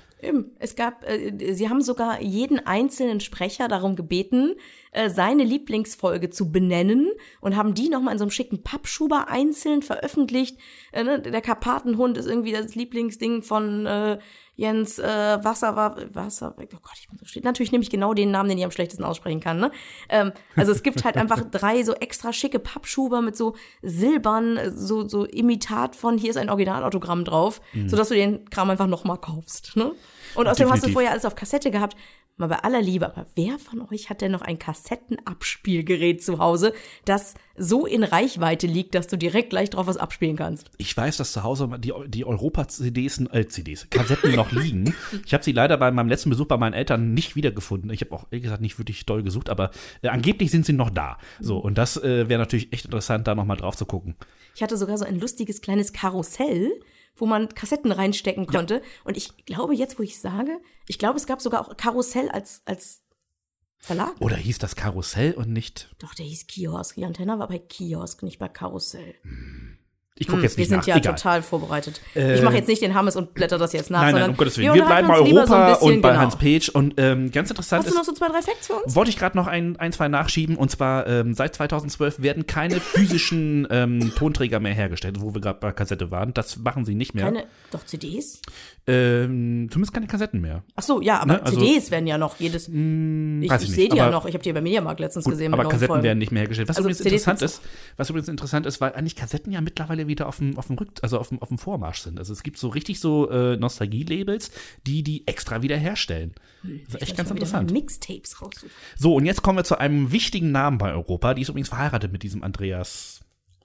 [0.58, 4.54] Es gab, äh, sie haben sogar jeden einzelnen Sprecher darum gebeten,
[4.92, 9.82] äh, seine Lieblingsfolge zu benennen und haben die nochmal in so einem schicken Pappschuber einzeln
[9.82, 10.58] veröffentlicht.
[10.92, 11.20] Äh, ne?
[11.20, 14.18] Der Karpatenhund ist irgendwie das Lieblingsding von äh,
[14.58, 15.04] Jens äh,
[15.44, 16.56] Wasser war Wasser.
[16.58, 17.44] Oh Gott, ich bin so steht.
[17.44, 19.60] Natürlich nehme ich genau den Namen, den ich am schlechtesten aussprechen kann.
[19.60, 19.70] Ne?
[20.08, 25.06] Ähm, also es gibt halt einfach drei so extra schicke Pappschuber mit so silbern, so
[25.06, 27.88] so Imitat von hier ist ein Originalautogramm drauf, mhm.
[27.88, 29.76] sodass du den Kram einfach nochmal kaufst.
[29.76, 29.92] Ne?
[30.34, 31.96] Und außerdem hast du vorher alles auf Kassette gehabt
[32.38, 36.72] mal bei aller Liebe, aber wer von euch hat denn noch ein Kassettenabspielgerät zu Hause,
[37.04, 40.70] das so in Reichweite liegt, dass du direkt gleich drauf was abspielen kannst?
[40.78, 44.94] Ich weiß, dass zu Hause die, die Europa-CDs, äh, CDs, Kassetten noch liegen.
[45.24, 47.90] Ich habe sie leider bei meinem letzten Besuch bei meinen Eltern nicht wiedergefunden.
[47.90, 49.70] Ich habe auch, ehrlich gesagt, nicht wirklich doll gesucht, aber
[50.02, 51.18] äh, angeblich sind sie noch da.
[51.40, 54.14] So, und das äh, wäre natürlich echt interessant, da nochmal drauf zu gucken.
[54.54, 56.72] Ich hatte sogar so ein lustiges kleines Karussell
[57.20, 58.74] wo man Kassetten reinstecken konnte.
[58.74, 58.80] Ja.
[59.04, 62.62] Und ich glaube jetzt, wo ich sage, ich glaube, es gab sogar auch Karussell als,
[62.64, 63.02] als
[63.78, 64.14] Verlag.
[64.20, 65.94] Oder hieß das Karussell und nicht?
[65.98, 66.96] Doch, der hieß Kiosk.
[66.96, 69.14] Die Antenne war bei Kiosk, nicht bei Karussell.
[69.22, 69.77] Hm.
[70.18, 71.14] Ich gucke hm, jetzt nicht Wir sind ja Egal.
[71.14, 72.00] total vorbereitet.
[72.16, 74.02] Äh, ich mache jetzt nicht den Hammes und blätter das jetzt nach.
[74.02, 74.74] Nein, nein, um Gottes Willen.
[74.74, 76.20] Wir, wir bleiben bei Europa so und bei genau.
[76.20, 76.68] Hans Page.
[76.70, 78.94] Und ähm, ganz interessant Hast du noch so zwei, drei Facts für uns?
[78.94, 80.56] Wollte ich gerade noch ein, ein, zwei nachschieben.
[80.56, 85.60] Und zwar ähm, seit 2012 werden keine physischen ähm, Tonträger mehr hergestellt, wo wir gerade
[85.60, 86.34] bei Kassette waren.
[86.34, 87.26] Das machen sie nicht mehr.
[87.26, 88.42] Keine, doch CDs?
[88.86, 90.62] Ähm, zumindest keine Kassetten mehr.
[90.74, 91.42] Ach so, ja, aber ne?
[91.44, 92.68] also, CDs werden ja noch jedes.
[92.68, 94.26] Mh, hm, ich, ich sehe die ja noch.
[94.26, 95.52] Ich habe die bei Mediamarkt letztens gut, gesehen.
[95.54, 96.68] Aber Kassetten werden nicht mehr hergestellt.
[96.68, 97.60] Was also übrigens interessant ist,
[97.96, 100.94] was übrigens interessant ist, weil eigentlich Kassetten ja mittlerweile wieder auf dem, auf dem Rücken
[101.02, 102.18] also auf dem, auf dem Vormarsch sind.
[102.18, 104.50] Also es gibt so richtig so äh, Nostalgie-Labels,
[104.86, 106.34] die die extra wieder herstellen.
[106.62, 107.70] Das ist echt ganz interessant.
[107.70, 108.70] Mixtapes raussuchen.
[108.96, 111.34] So, und jetzt kommen wir zu einem wichtigen Namen bei Europa.
[111.34, 113.17] Die ist übrigens verheiratet mit diesem Andreas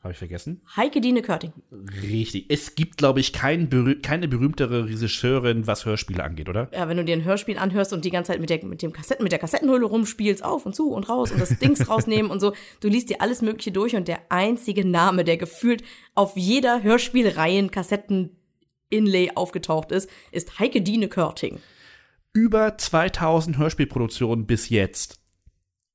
[0.03, 0.61] habe ich vergessen?
[0.75, 1.53] Heike Dine Körting.
[2.01, 2.47] Richtig.
[2.49, 6.69] Es gibt, glaube ich, kein berüh keine berühmtere Regisseurin, was Hörspiele angeht, oder?
[6.73, 8.91] Ja, wenn du dir ein Hörspiel anhörst und die ganze Zeit mit der, mit dem
[8.91, 12.41] Kassetten, mit der Kassettenhülle rumspielst, auf und zu und raus und das Dings rausnehmen und
[12.41, 15.83] so, du liest dir alles Mögliche durch und der einzige Name, der gefühlt
[16.15, 21.59] auf jeder Hörspielreihen Kassetten-Inlay aufgetaucht ist, ist Heike Dine Körting.
[22.33, 25.21] Über 2000 Hörspielproduktionen bis jetzt.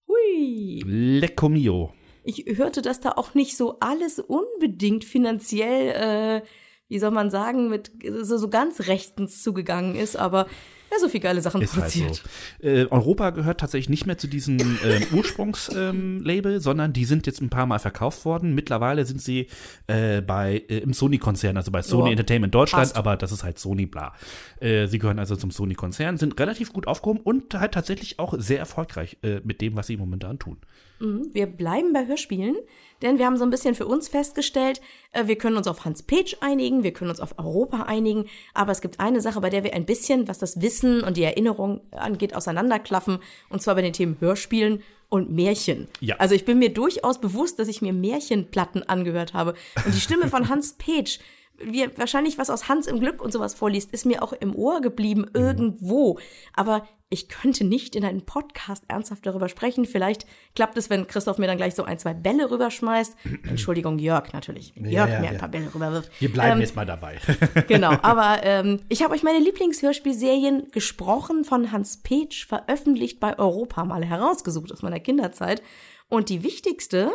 [0.08, 0.82] Hui.
[0.86, 1.92] Lecco mio
[2.28, 6.46] ich hörte, dass da auch nicht so alles unbedingt finanziell, äh,
[6.88, 10.46] wie soll man sagen, mit so, so ganz rechtens zugegangen ist, aber
[10.90, 12.08] ja, so viele geile Sachen ist produziert.
[12.08, 12.22] Halt
[12.60, 12.68] so.
[12.68, 17.40] äh, Europa gehört tatsächlich nicht mehr zu diesem äh, Ursprungslabel, ähm, sondern die sind jetzt
[17.40, 18.54] ein paar Mal verkauft worden.
[18.54, 19.48] Mittlerweile sind sie
[19.86, 22.96] äh, bei äh, im Sony-Konzern, also bei Sony oh, Entertainment Deutschland, passt.
[22.96, 24.14] aber das ist halt Sony bla.
[24.60, 28.58] Äh, sie gehören also zum Sony-Konzern, sind relativ gut aufgehoben und halt tatsächlich auch sehr
[28.58, 30.58] erfolgreich äh, mit dem, was sie momentan tun.
[31.00, 31.30] Mhm.
[31.32, 32.56] Wir bleiben bei Hörspielen,
[33.02, 34.80] denn wir haben so ein bisschen für uns festgestellt,
[35.12, 38.72] äh, wir können uns auf Hans Page einigen, wir können uns auf Europa einigen, aber
[38.72, 41.80] es gibt eine Sache, bei der wir ein bisschen, was das Wissen und die Erinnerung
[41.92, 45.88] angeht, auseinanderklaffen, und zwar bei den Themen Hörspielen und Märchen.
[46.00, 46.16] Ja.
[46.16, 49.54] Also ich bin mir durchaus bewusst, dass ich mir Märchenplatten angehört habe.
[49.84, 51.18] Und die Stimme von Hans Page
[51.60, 54.80] wie wahrscheinlich was aus Hans im Glück und sowas vorliest, ist mir auch im Ohr
[54.80, 55.40] geblieben mhm.
[55.40, 56.18] irgendwo.
[56.54, 59.86] Aber ich könnte nicht in einem Podcast ernsthaft darüber sprechen.
[59.86, 63.16] Vielleicht klappt es, wenn Christoph mir dann gleich so ein, zwei Bälle rüberschmeißt.
[63.48, 64.74] Entschuldigung, Jörg natürlich.
[64.76, 66.10] Wenn Jörg ja, mir ein paar Bälle rüberwirft.
[66.20, 67.18] Wir bleiben ähm, jetzt mal dabei.
[67.68, 73.84] genau, aber ähm, ich habe euch meine Lieblingshörspielserien gesprochen von Hans Petsch, veröffentlicht bei Europa
[73.84, 75.62] mal herausgesucht aus meiner Kinderzeit.
[76.08, 77.10] Und die wichtigste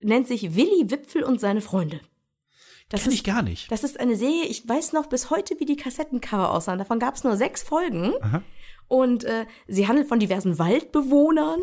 [0.00, 2.00] nennt sich Willi Wipfel und seine Freunde.
[2.88, 3.70] Das Kenn ist, ich gar nicht.
[3.72, 6.78] Das ist eine Serie, ich weiß noch bis heute, wie die Kassettencover aussahen.
[6.78, 8.12] Davon gab es nur sechs Folgen.
[8.20, 8.42] Aha.
[8.88, 11.60] Und äh, sie handelt von diversen Waldbewohnern.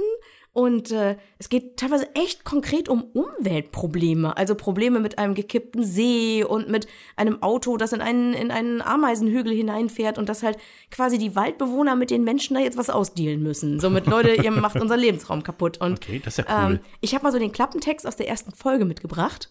[0.51, 4.37] Und äh, es geht teilweise echt konkret um Umweltprobleme.
[4.37, 8.81] Also Probleme mit einem gekippten See und mit einem Auto, das in einen, in einen
[8.81, 10.57] Ameisenhügel hineinfährt und dass halt
[10.91, 13.79] quasi die Waldbewohner mit den Menschen da jetzt was ausdealen müssen.
[13.79, 15.79] Somit, Leute, ihr macht unseren Lebensraum kaputt.
[15.79, 16.73] Und, okay, das ist ja cool.
[16.73, 19.49] Ähm, ich habe mal so den Klappentext aus der ersten Folge mitgebracht.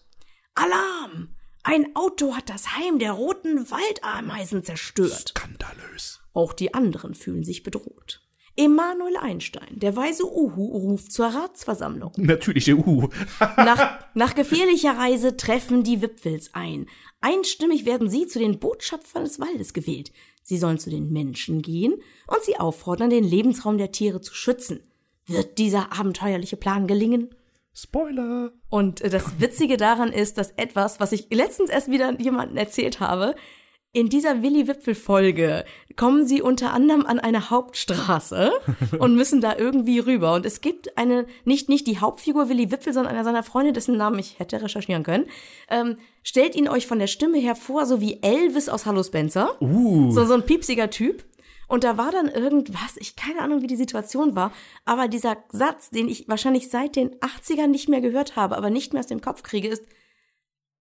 [0.55, 1.29] Alarm!
[1.63, 5.29] Ein Auto hat das Heim der roten Waldameisen zerstört.
[5.29, 6.21] Skandalös.
[6.33, 8.21] Auch die anderen fühlen sich bedroht.
[8.55, 12.11] Emanuel Einstein, der weise Uhu, ruft zur Ratsversammlung.
[12.17, 13.07] Natürlich der Uhu.
[13.39, 16.87] Nach, nach gefährlicher Reise treffen die Wipfels ein.
[17.21, 20.11] Einstimmig werden sie zu den Botschaftern des Waldes gewählt.
[20.43, 21.93] Sie sollen zu den Menschen gehen
[22.27, 24.81] und sie auffordern, den Lebensraum der Tiere zu schützen.
[25.25, 27.33] Wird dieser abenteuerliche Plan gelingen?
[27.75, 28.51] Spoiler.
[28.69, 33.35] Und das Witzige daran ist, dass etwas, was ich letztens erst wieder jemandem erzählt habe,
[33.95, 38.51] in dieser Willi-Wipfel-Folge kommen sie unter anderem an eine Hauptstraße
[38.99, 40.33] und müssen da irgendwie rüber.
[40.33, 43.95] Und es gibt eine, nicht, nicht die Hauptfigur Willi Wipfel, sondern einer seiner Freunde, dessen
[43.95, 45.27] Namen ich hätte recherchieren können.
[45.69, 49.61] Ähm, stellt ihn euch von der Stimme her vor, so wie Elvis aus Hallo Spencer.
[49.61, 50.11] Uh.
[50.11, 51.23] So, so ein piepsiger Typ.
[51.67, 54.51] Und da war dann irgendwas, ich keine Ahnung, wie die Situation war,
[54.85, 58.93] aber dieser Satz, den ich wahrscheinlich seit den 80ern nicht mehr gehört habe, aber nicht
[58.93, 59.85] mehr aus dem Kopf kriege, ist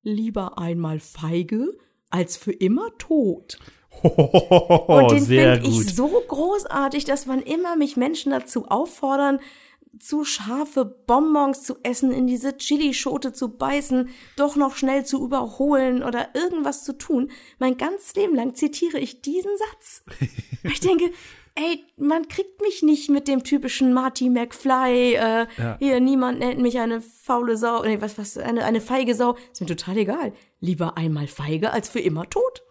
[0.02, 1.78] lieber einmal feige
[2.10, 3.58] als für immer tot.
[4.02, 9.38] Und den finde ich so großartig, dass wann immer mich Menschen dazu auffordern,
[9.98, 16.02] zu scharfe Bonbons zu essen, in diese Chilischote zu beißen, doch noch schnell zu überholen
[16.02, 17.30] oder irgendwas zu tun.
[17.58, 20.02] Mein ganzes Leben lang zitiere ich diesen Satz.
[20.64, 21.10] ich denke,
[21.54, 25.76] ey, man kriegt mich nicht mit dem typischen Marty McFly, äh, Ja.
[25.78, 29.36] hier, niemand nennt mich eine faule Sau, nee, was, was, eine, eine feige Sau.
[29.52, 30.32] Ist mir total egal.
[30.60, 32.62] Lieber einmal feige als für immer tot.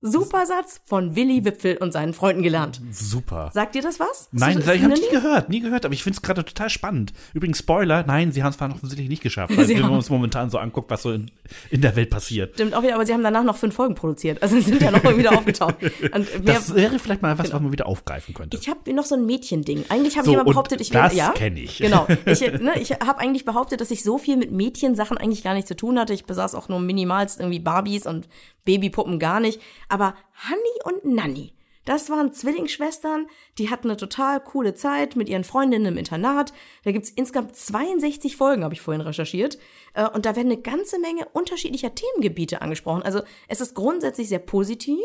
[0.00, 2.80] Super Satz von Willi Wipfel und seinen Freunden gelernt.
[2.92, 3.50] Super.
[3.52, 4.28] Sagt dir das was?
[4.30, 7.12] Nein, du- ich habe nie gehört, nie gehört, aber ich finde es gerade total spannend.
[7.34, 10.58] Übrigens, Spoiler, nein, sie haben es offensichtlich nicht geschafft, weil wenn man uns momentan so
[10.58, 11.32] anguckt, was so in,
[11.70, 12.54] in der Welt passiert.
[12.54, 14.40] Stimmt auch wieder, aber sie haben danach noch fünf Folgen produziert.
[14.40, 15.74] Also sie sind ja noch mal wieder aufgetaucht.
[16.14, 18.56] Und mehr, Das wäre vielleicht mal was, was man wieder aufgreifen könnte.
[18.56, 19.84] ich habe noch so ein Mädchending.
[19.88, 21.32] Eigentlich habe So, ich immer behauptet, ich das wäre ja.
[21.32, 21.78] kenn ich.
[21.78, 22.06] Genau.
[22.26, 25.66] Ich, ne, ich habe eigentlich behauptet, dass ich so viel mit Mädchensachen eigentlich gar nicht
[25.66, 26.12] zu tun hatte.
[26.12, 28.28] Ich besaß auch nur minimalst irgendwie Barbies und
[28.64, 29.60] Babypuppen gar nicht.
[29.88, 30.14] Aber
[30.48, 31.52] Honey und Nanny.
[31.88, 36.52] Das waren Zwillingsschwestern, die hatten eine total coole Zeit mit ihren Freundinnen im Internat.
[36.84, 39.56] Da gibt's insgesamt 62 Folgen, habe ich vorhin recherchiert.
[39.94, 43.02] Äh, Und da werden eine ganze Menge unterschiedlicher Themengebiete angesprochen.
[43.02, 45.02] Also es ist grundsätzlich sehr positiv.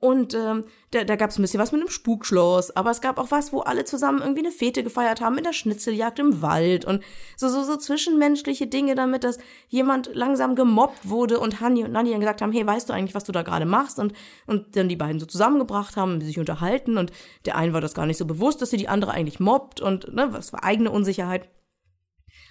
[0.00, 3.18] Und ähm, da, da gab es ein bisschen was mit einem Spukschloss, aber es gab
[3.18, 6.84] auch was, wo alle zusammen irgendwie eine Fete gefeiert haben in der Schnitzeljagd im Wald
[6.84, 7.02] und
[7.36, 12.12] so, so, so zwischenmenschliche Dinge damit, dass jemand langsam gemobbt wurde und Hanni und Nanni
[12.12, 13.98] dann gesagt haben, hey, weißt du eigentlich, was du da gerade machst?
[13.98, 14.12] Und,
[14.46, 17.10] und dann die beiden so zusammengebracht haben, sich unterhalten und
[17.44, 20.14] der eine war das gar nicht so bewusst, dass sie die andere eigentlich mobbt und
[20.14, 21.48] ne, was war eigene Unsicherheit.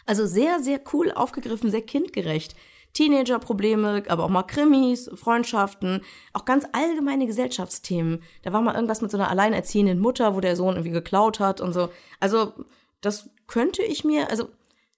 [0.05, 2.55] Also sehr, sehr cool aufgegriffen, sehr kindgerecht.
[2.93, 6.01] Teenager-Probleme, aber auch mal Krimis, Freundschaften,
[6.33, 8.23] auch ganz allgemeine Gesellschaftsthemen.
[8.43, 11.61] Da war mal irgendwas mit so einer alleinerziehenden Mutter, wo der Sohn irgendwie geklaut hat
[11.61, 11.89] und so.
[12.19, 12.53] Also,
[13.01, 14.49] das könnte ich mir, also,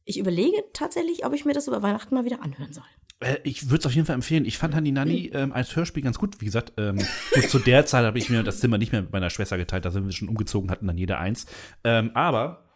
[0.06, 2.84] ich überlege tatsächlich, ob ich mir das über Weihnachten mal wieder anhören soll.
[3.20, 4.46] Äh, ich würde es auf jeden Fall empfehlen.
[4.46, 6.40] Ich fand Hani Nani ähm, als Hörspiel ganz gut.
[6.42, 7.00] Wie gesagt, ähm,
[7.50, 9.86] zu der Zeit habe ich mir das Zimmer nicht mehr mit meiner Schwester geteilt.
[9.86, 11.46] Da sind wir schon umgezogen, hatten dann jeder eins.
[11.84, 12.69] Ähm, aber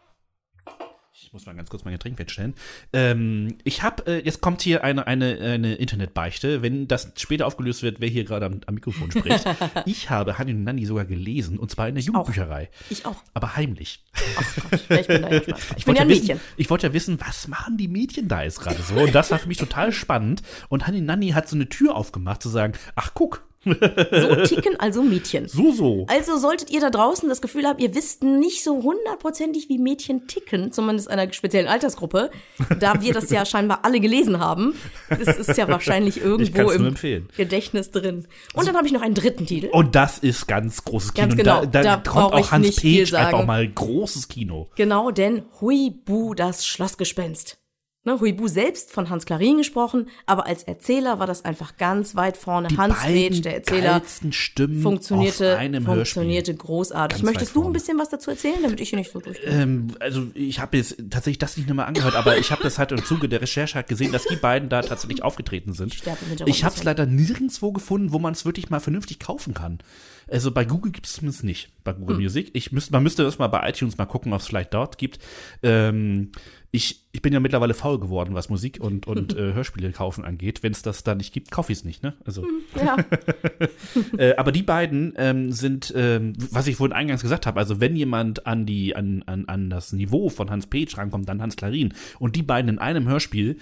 [1.24, 2.54] ich muss mal ganz kurz mein Getränk wegstellen.
[2.92, 7.82] Ähm, ich habe, äh, jetzt kommt hier eine, eine, eine Internetbeichte, wenn das später aufgelöst
[7.82, 9.44] wird, wer hier gerade am, am Mikrofon spricht.
[9.86, 12.68] ich habe Hani Nani sogar gelesen, und zwar in der Jugendbücherei.
[12.90, 13.16] Ich auch.
[13.32, 14.04] Aber heimlich.
[14.36, 15.60] Ach Gott, ich bin da ja Spaß.
[15.76, 16.40] Ich bin wollte ja ein wissen, Mädchen.
[16.58, 18.94] ich wollte ja wissen, was machen die Mädchen da jetzt gerade so?
[18.96, 20.42] Und das war für mich total spannend.
[20.68, 25.02] Und Hani Nanni hat so eine Tür aufgemacht, zu sagen, ach guck, So ticken also
[25.02, 25.48] Mädchen.
[25.48, 26.06] so, so.
[26.08, 30.26] Also solltet ihr da draußen das Gefühl haben, ihr wisst nicht so hundertprozentig, wie Mädchen
[30.26, 32.30] ticken, zumindest einer speziellen Altersgruppe,
[32.80, 34.74] da wir das ja scheinbar alle gelesen haben,
[35.08, 37.28] das ist ja wahrscheinlich irgendwo im empfehlen.
[37.36, 38.26] Gedächtnis drin.
[38.52, 39.68] Und dann habe ich noch einen dritten Titel.
[39.72, 41.26] Und das ist ganz großes Kino.
[41.26, 44.68] Ganz genau, Da, da, da kommt auch Hans Page einfach mal großes Kino.
[44.76, 47.58] Genau, denn Huibu, das Schlossgespenst.
[48.06, 52.36] Ne, Huibu selbst von Hans Klarin gesprochen, aber als Erzähler war das einfach ganz weit
[52.36, 52.68] vorne.
[52.68, 56.66] Die Hans Page, der Erzähler, Stimmen funktionierte, auf einem funktionierte Hörspiel.
[56.66, 57.18] großartig.
[57.22, 59.40] Ganz Möchtest du ein bisschen was dazu erzählen, damit ich hier nicht so durch.
[59.46, 62.92] Ähm, also ich habe jetzt tatsächlich das nicht mehr angehört, aber ich habe das halt
[62.92, 65.94] im Zuge der Recherche halt gesehen, dass die beiden da tatsächlich aufgetreten sind.
[65.94, 69.78] Hintergrund Ich habe es leider nirgendwo gefunden, wo man es wirklich mal vernünftig kaufen kann.
[70.30, 72.00] Also bei Google gibt es zumindest nicht, bei Hm.
[72.00, 72.50] Google Music.
[72.54, 75.18] Ich müsste, man müsste das mal bei iTunes mal gucken, ob es vielleicht dort gibt.
[75.62, 76.32] Ähm,
[76.74, 80.64] ich, ich bin ja mittlerweile faul geworden, was Musik und, und äh, Hörspiele kaufen angeht.
[80.64, 82.14] Wenn es das da nicht gibt, kaufe ich es nicht, ne?
[82.24, 82.96] Also, Ja,
[84.18, 87.94] äh, aber die beiden ähm, sind, ähm, was ich vorhin eingangs gesagt habe, also wenn
[87.94, 91.94] jemand an die, an, an, an das Niveau von Hans Page rankommt, dann Hans Klarin.
[92.18, 93.58] Und die beiden in einem Hörspiel,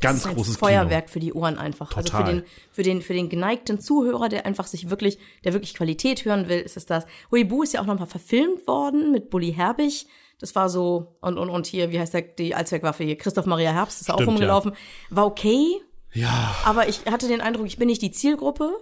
[0.00, 1.96] ganz das ist ein großes Feuerwerk für die Ohren einfach.
[1.96, 2.34] Also für Total.
[2.34, 6.48] den, für den, für den geneigten Zuhörer, der einfach sich wirklich, der wirklich Qualität hören
[6.48, 7.06] will, ist es das.
[7.32, 10.06] Huibu ist ja auch noch mal verfilmt worden mit Bully Herbig.
[10.42, 13.16] Das war so, und, und, und hier, wie heißt der, die Allzweckwaffe hier?
[13.16, 14.72] Christoph Maria Herbst ist auch rumgelaufen.
[15.08, 15.80] War okay.
[16.12, 18.72] Ja, aber ich hatte den Eindruck, ich bin nicht die Zielgruppe.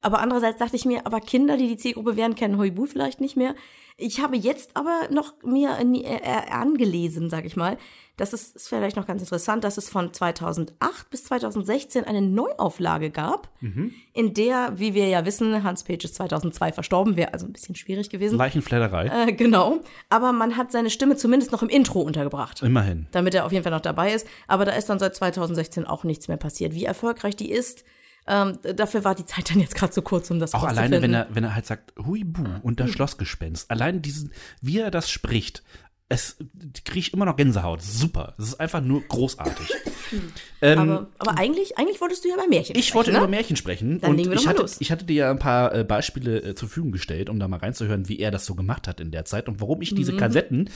[0.00, 3.36] Aber andererseits dachte ich mir, aber Kinder, die die Zielgruppe wären, kennen Huibu vielleicht nicht
[3.36, 3.54] mehr.
[3.96, 7.78] Ich habe jetzt aber noch mir äh, äh, angelesen, sag ich mal,
[8.16, 13.10] das ist, ist vielleicht noch ganz interessant, dass es von 2008 bis 2016 eine Neuauflage
[13.10, 13.92] gab, mhm.
[14.12, 17.76] in der, wie wir ja wissen, Hans Page ist 2002 verstorben, wäre also ein bisschen
[17.76, 18.36] schwierig gewesen.
[18.36, 19.28] Leichenfledderei.
[19.28, 19.80] Äh, genau.
[20.10, 22.62] Aber man hat seine Stimme zumindest noch im Intro untergebracht.
[22.62, 23.06] Immerhin.
[23.12, 24.26] Damit er auf jeden Fall noch dabei ist.
[24.48, 26.74] Aber da ist dann seit 2016 auch nichts mehr passiert.
[26.74, 27.84] Wie erfolgreich die ist,
[28.26, 31.12] ähm, dafür war die Zeit dann jetzt gerade zu kurz, um das Auch alleine, wenn
[31.12, 33.70] er, wenn er halt sagt, Huibu und das Schlossgespenst.
[33.70, 35.62] Allein diesen, wie er das spricht,
[36.08, 36.36] es
[36.84, 37.82] kriege ich immer noch Gänsehaut.
[37.82, 38.34] Super.
[38.36, 39.68] Das ist einfach nur großartig.
[40.62, 42.88] ähm, aber, aber, eigentlich, eigentlich wolltest du ja über Märchen ich sprechen.
[42.88, 43.18] Ich wollte ne?
[43.18, 44.00] über Märchen sprechen.
[44.00, 44.76] Dann und legen wir ich, hatte, los.
[44.80, 47.58] ich hatte dir ja ein paar äh, Beispiele äh, zur Verfügung gestellt, um da mal
[47.58, 50.18] reinzuhören, wie er das so gemacht hat in der Zeit und warum ich diese mhm.
[50.18, 50.70] Kassetten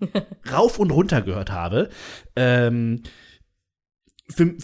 [0.52, 1.90] rauf und runter gehört habe.
[2.34, 3.02] Ähm,
[4.30, 4.54] für,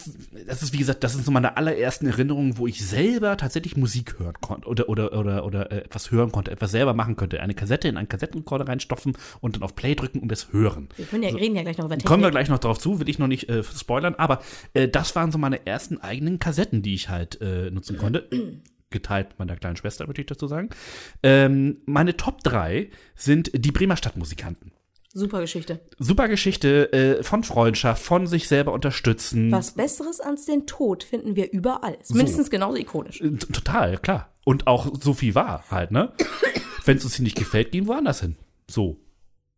[0.46, 4.18] das ist wie gesagt, das sind so meine allerersten Erinnerungen, wo ich selber tatsächlich Musik
[4.18, 7.55] hören konnte oder oder oder oder äh, etwas hören konnte, etwas selber machen könnte, eine
[7.55, 10.88] Kassette in einen Kassettenrekorder reinstopfen und dann auf Play drücken und es hören.
[10.96, 12.09] Wir können ja, also, reden ja gleich noch über Technik.
[12.09, 14.40] Kommen wir gleich noch drauf zu, will ich noch nicht äh, spoilern, aber
[14.74, 18.29] äh, das waren so meine ersten eigenen Kassetten, die ich halt äh, nutzen konnte.
[18.90, 20.70] geteilt mit meiner kleinen Schwester, würde ich dazu sagen.
[21.22, 24.70] Ähm, meine Top 3 sind die Bremer Stadtmusikanten.
[25.16, 25.81] Super Geschichte.
[25.98, 29.50] Super Geschichte äh, von Freundschaft, von sich selber unterstützen.
[29.50, 31.96] Was Besseres als den Tod finden wir überall.
[32.02, 32.50] Ist mindestens so.
[32.50, 33.22] genauso ikonisch.
[33.22, 34.31] Äh, total, klar.
[34.44, 36.12] Und auch so viel wahr halt, ne?
[36.85, 38.37] Wenn es uns hier nicht gefällt, gehen wir woanders hin.
[38.70, 38.98] So.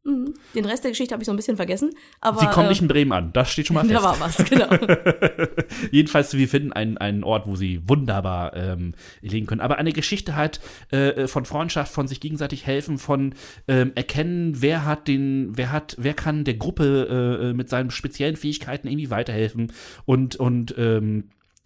[0.04, 0.34] Mhm.
[0.54, 1.94] Den Rest der Geschichte habe ich so ein bisschen vergessen.
[2.20, 3.94] Aber, Sie kommen nicht in Bremen an, das steht schon mal fest.
[3.94, 4.68] Da war was, genau.
[5.90, 9.60] Jedenfalls, wir finden einen, einen Ort, wo sie wunderbar ähm, legen können.
[9.60, 13.34] Aber eine Geschichte halt äh, von Freundschaft, von sich gegenseitig helfen, von
[13.66, 18.36] ähm, erkennen, wer hat den, wer hat, wer kann der Gruppe äh, mit seinen speziellen
[18.36, 19.72] Fähigkeiten irgendwie weiterhelfen
[20.04, 21.24] und, und ähm,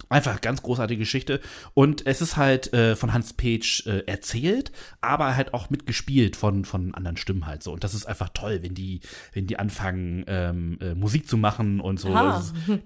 [0.08, 1.40] Einfach ganz großartige Geschichte.
[1.74, 6.64] Und es ist halt äh, von Hans Page äh, erzählt, aber halt auch mitgespielt von,
[6.64, 7.72] von anderen Stimmen halt so.
[7.72, 9.00] Und das ist einfach toll, wenn die,
[9.32, 12.10] wenn die anfangen, ähm, äh, Musik zu machen und so.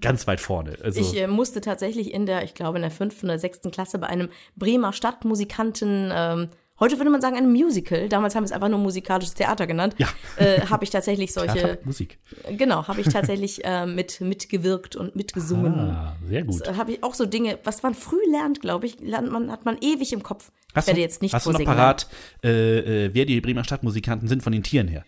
[0.01, 0.77] ganz weit vorne.
[0.83, 3.99] Also, ich äh, musste tatsächlich in der, ich glaube, in der fünften oder sechsten Klasse
[3.99, 8.07] bei einem Bremer Stadtmusikanten ähm, Heute würde man sagen ein Musical.
[8.07, 9.95] Damals haben wir es einfach nur musikalisches Theater genannt.
[9.97, 10.07] Ja.
[10.37, 11.53] Äh, habe ich tatsächlich solche.
[11.53, 12.19] Theater, Musik.
[12.51, 15.73] Genau, habe ich tatsächlich äh, mit mitgewirkt und mitgesungen.
[15.73, 16.67] Ah, sehr gut.
[16.67, 19.65] Äh, habe ich auch so Dinge, was man früh lernt, glaube ich, lernt man, hat
[19.65, 20.51] man ewig im Kopf.
[20.75, 22.07] Hast werde du, jetzt nicht hast du noch parat,
[22.43, 25.03] äh, äh, wer die Bremer Stadtmusikanten sind von den Tieren her?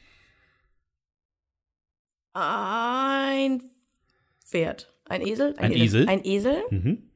[2.34, 3.62] Ein
[4.44, 4.92] Pferd.
[5.06, 5.54] Ein Esel?
[5.58, 6.08] Ein, ein Esel.
[6.08, 6.64] Ein Esel.
[6.72, 7.10] Mhm.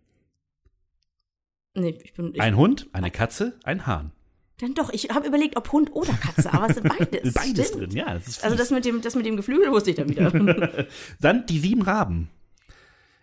[1.76, 4.12] Nee, ich bin, ich ein Hund, eine Katze, ein Hahn.
[4.60, 7.34] Dann doch, ich habe überlegt, ob Hund oder Katze, aber es sind beides.
[7.34, 7.92] beides Stimmt.
[7.92, 8.14] drin, ja.
[8.14, 10.32] Das also das mit, dem, das mit dem Geflügel wusste ich dann wieder.
[11.20, 12.30] dann die sieben Raben.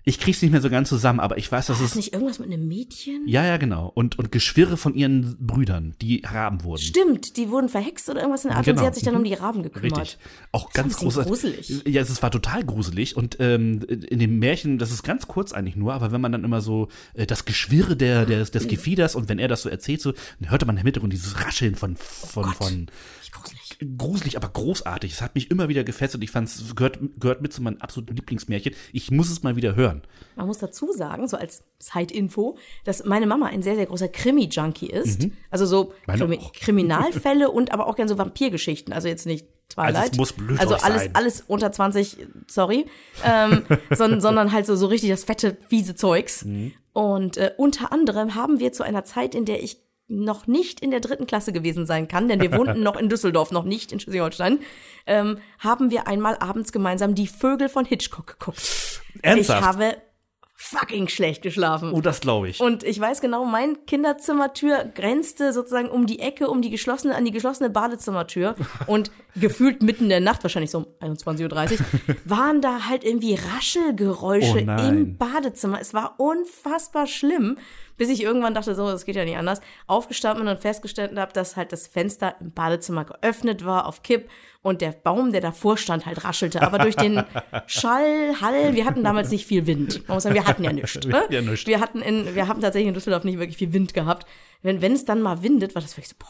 [0.05, 1.91] Ich krieg's nicht mehr so ganz zusammen, aber ich weiß, dass War es.
[1.91, 3.27] das nicht irgendwas mit einem Mädchen?
[3.27, 3.91] Ja, ja, genau.
[3.95, 6.83] Und, und Geschwirre von ihren Brüdern, die Raben wurden.
[6.83, 8.79] Stimmt, die wurden verhext oder irgendwas in der Art genau.
[8.79, 10.01] und sie hat sich dann um die Raben gekümmert.
[10.01, 10.19] Richtig.
[10.53, 11.31] Auch ganz großartig.
[11.31, 11.83] gruselig.
[11.87, 13.17] Ja, es war total gruselig.
[13.17, 16.45] Und ähm, in dem Märchen, das ist ganz kurz eigentlich nur, aber wenn man dann
[16.45, 20.01] immer so äh, das Geschwirre der, der, des Gefieders und wenn er das so erzählt,
[20.01, 22.87] so, dann hörte man im Hintergrund dieses Rascheln von, von, oh von
[23.31, 23.70] gruselig.
[23.97, 25.13] Gruselig, aber großartig.
[25.13, 26.23] Es hat mich immer wieder gefesselt.
[26.23, 28.75] Ich fand es gehört, gehört mit zu meinen absoluten Lieblingsmärchen.
[28.93, 30.03] Ich muss es mal wieder hören.
[30.37, 34.91] Man muss dazu sagen, so als Side-Info, dass meine Mama ein sehr, sehr großer Krimi-Junkie
[34.91, 35.23] ist.
[35.23, 35.33] Mhm.
[35.51, 38.93] Also so Krimi Kriminalfälle und aber auch gerne so Vampirgeschichten.
[38.93, 39.97] Also jetzt nicht Twilight.
[39.97, 41.15] Also, es muss blöd also alles, sein.
[41.15, 42.87] alles unter 20, sorry.
[43.25, 46.45] Ähm, sondern, sondern halt so, so richtig das fette, fiese Zeugs.
[46.45, 46.73] Mhm.
[46.93, 49.79] Und äh, unter anderem haben wir zu einer Zeit, in der ich
[50.11, 53.53] noch nicht in der dritten Klasse gewesen sein kann, denn wir wohnten noch in Düsseldorf,
[53.53, 54.59] noch nicht in Schleswig-Holstein,
[55.07, 59.03] ähm, haben wir einmal abends gemeinsam die Vögel von Hitchcock geguckt.
[59.23, 59.61] Ernsthaft?
[59.61, 59.97] Ich habe
[60.63, 61.93] fucking schlecht geschlafen.
[61.93, 62.61] Oh, das glaube ich.
[62.61, 67.25] Und ich weiß genau, mein Kinderzimmertür grenzte sozusagen um die Ecke, um die geschlossene, an
[67.25, 68.55] die geschlossene Badezimmertür.
[68.87, 73.37] Und gefühlt mitten in der Nacht, wahrscheinlich so um 21.30 Uhr, waren da halt irgendwie
[73.37, 75.81] Raschelgeräusche oh im Badezimmer.
[75.81, 77.57] Es war unfassbar schlimm
[78.01, 81.57] bis ich irgendwann dachte, so, das geht ja nicht anders, aufgestanden und festgestellt habe, dass
[81.57, 84.31] halt das Fenster im Badezimmer geöffnet war auf Kipp
[84.63, 86.63] und der Baum, der davor stand, halt raschelte.
[86.63, 87.23] Aber durch den
[87.67, 90.09] Schall, Hall, wir hatten damals nicht viel Wind.
[90.09, 90.99] Man muss sagen, wir hatten ja nichts.
[91.11, 91.25] Ne?
[91.29, 91.67] Ja, nichts.
[91.67, 94.27] Wir hatten in, wir haben tatsächlich in Düsseldorf nicht wirklich viel Wind gehabt.
[94.63, 96.29] Wenn, wenn es dann mal windet, war das wirklich so, boah.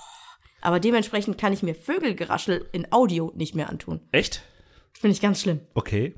[0.60, 4.00] Aber dementsprechend kann ich mir Vögelgeraschel in Audio nicht mehr antun.
[4.10, 4.42] Echt?
[4.92, 5.60] Finde ich ganz schlimm.
[5.74, 6.16] Okay.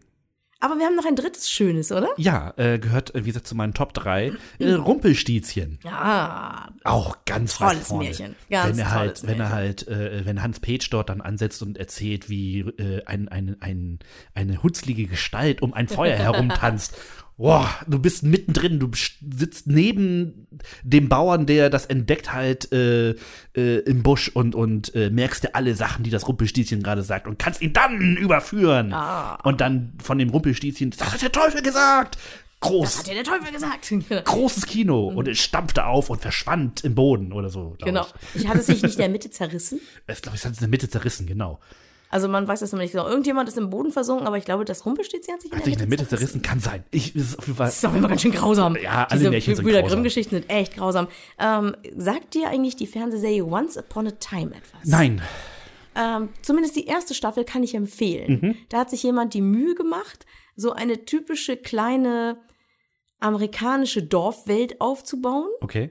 [0.63, 2.11] Aber wir haben noch ein drittes schönes, oder?
[2.17, 4.33] Ja, äh, gehört, äh, wie gesagt, zu meinen Top 3.
[4.61, 5.81] Äh, Rumpelstiezchen.
[5.83, 6.69] Ja.
[6.85, 8.05] Auch ganz tolles weit vorne.
[8.05, 8.37] Märchen.
[8.49, 9.57] Ganz wenn er halt, tolles wenn er Märchen.
[9.57, 13.99] halt, äh, wenn Hans Page dort dann ansetzt und erzählt, wie äh, ein, ein, ein,
[14.35, 16.97] eine hutzlige Gestalt um ein Feuer herumtanzt.
[17.43, 20.47] Boah, du bist mittendrin, du sitzt neben
[20.85, 23.17] dem Bauern, der das entdeckt halt äh,
[23.57, 27.27] äh, im Busch und, und äh, merkst dir alle Sachen, die das Rumpelstilzchen gerade sagt
[27.27, 28.93] und kannst ihn dann überführen.
[28.93, 29.41] Ah.
[29.43, 32.15] Und dann von dem Rumpelstilzchen, das hat der Teufel gesagt.
[32.15, 33.93] Das Groß, hat dir der Teufel gesagt.
[34.25, 35.09] großes Kino.
[35.09, 37.77] Und es stampfte auf und verschwand im Boden oder so.
[37.83, 38.07] genau.
[38.35, 39.81] Ich, Ich hatte es sich nicht in der Mitte zerrissen.
[40.07, 41.59] ich glaube, es hat es in der Mitte zerrissen, genau.
[42.13, 43.09] Also man weiß das immer nicht genau.
[43.09, 45.73] Irgendjemand ist im Boden versunken, aber ich glaube, das Rumpelstilzchen hat sich in Hat der
[45.73, 46.43] sich in der Mitte zerrissen.
[46.43, 46.85] kann sein.
[46.91, 47.67] Ich, ist auf jeden Fall.
[47.67, 48.77] Das ist auch immer ganz schön grausam.
[48.77, 49.83] Ja, alle Diese Märchen sind Brüder.
[49.83, 51.09] Grimm-Geschichten sind echt grausam.
[51.39, 54.81] Ähm, sagt dir eigentlich die Fernsehserie Once Upon a Time etwas?
[54.85, 55.23] Nein.
[55.97, 58.41] Ähm, zumindest die erste Staffel kann ich empfehlen.
[58.43, 58.57] Mhm.
[58.69, 62.37] Da hat sich jemand die Mühe gemacht, so eine typische kleine
[63.21, 65.91] amerikanische Dorfwelt aufzubauen, Okay.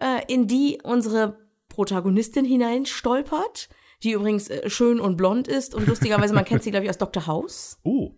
[0.00, 1.38] äh, in die unsere
[1.68, 3.68] Protagonistin hineinstolpert,
[4.02, 6.98] die übrigens äh, schön und blond ist und lustigerweise, man kennt sie, glaube ich, aus
[6.98, 7.26] Dr.
[7.26, 7.78] House.
[7.84, 8.10] Oh.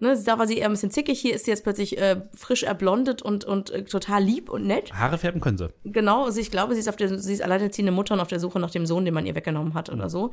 [0.00, 2.62] Ne, da war sie eher ein bisschen zickig, hier ist sie jetzt plötzlich äh, frisch
[2.62, 4.92] erblondet und, und äh, total lieb und nett.
[4.94, 5.70] Haare färben können sie.
[5.84, 8.38] Genau, also ich glaube, sie ist auf der, sie ist alleinerziehende Mutter und auf der
[8.38, 10.30] Suche nach dem Sohn, den man ihr weggenommen hat oder so.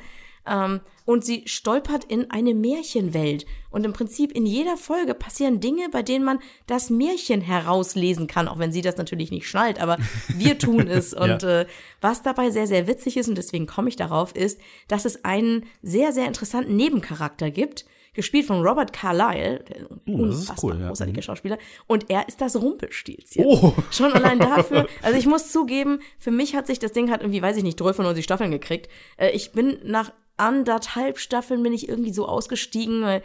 [0.48, 3.48] Ähm, und sie stolpert in eine Märchenwelt.
[3.72, 8.48] Und im Prinzip in jeder Folge passieren Dinge, bei denen man das Märchen herauslesen kann,
[8.48, 9.98] auch wenn sie das natürlich nicht schnallt, aber
[10.38, 11.14] wir tun es.
[11.16, 11.62] Und Ja.
[11.62, 11.66] äh,
[12.02, 15.66] was dabei sehr, sehr witzig ist, und deswegen komme ich darauf, ist, dass es einen
[15.82, 17.86] sehr, sehr interessanten Nebencharakter gibt,
[18.16, 20.88] gespielt von Robert Carlyle, der Oh, unfassbar cool, ja.
[20.88, 21.58] großartiger Schauspieler.
[21.88, 23.46] Und er ist das Rumpelstilzchen.
[23.46, 23.74] Oh.
[23.92, 24.88] Schon allein dafür.
[25.02, 27.78] Also ich muss zugeben, für mich hat sich das Ding hat irgendwie, weiß ich nicht,
[27.78, 28.90] 95 Staffeln gekriegt.
[29.18, 33.24] Äh, ich bin nach anderthalb Staffeln bin ich irgendwie so ausgestiegen, weil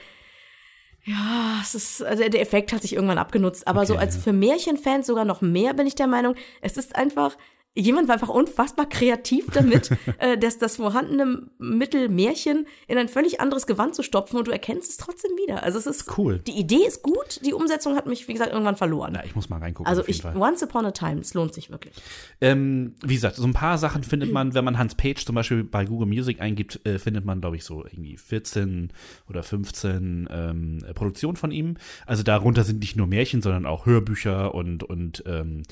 [1.05, 3.66] ja, es ist, also der Effekt hat sich irgendwann abgenutzt.
[3.66, 4.20] Aber so Okay, als ja.
[4.20, 7.36] für Märchenfans sogar noch mehr bin ich der Meinung, es ist einfach,
[7.74, 13.40] jemand war einfach unfassbar kreativ damit, äh, dass das vorhandene Mittel Märchen in ein völlig
[13.40, 15.62] anderes Gewand zu stopfen und du erkennst es trotzdem wieder.
[15.62, 16.40] Also es ist Cool.
[16.40, 19.12] Die Idee ist gut, die Umsetzung hat mich, wie gesagt, irgendwann verloren.
[19.14, 19.88] Na, ich muss mal reingucken.
[19.88, 20.36] Also ich, Fall.
[20.36, 21.94] Once Upon a Time, es lohnt sich wirklich.
[22.40, 25.62] Ähm, wie gesagt, so ein paar Sachen findet man, wenn man Hans Page zum Beispiel
[25.62, 28.92] bei Google Music eingibt, äh, findet man, glaube ich, so irgendwie 14
[29.28, 31.76] oder 15 ähm, äh, Produktionen von ihm.
[32.06, 35.62] Also darunter sind nicht nur Märchen, sondern auch Hörbücher und, und ähm,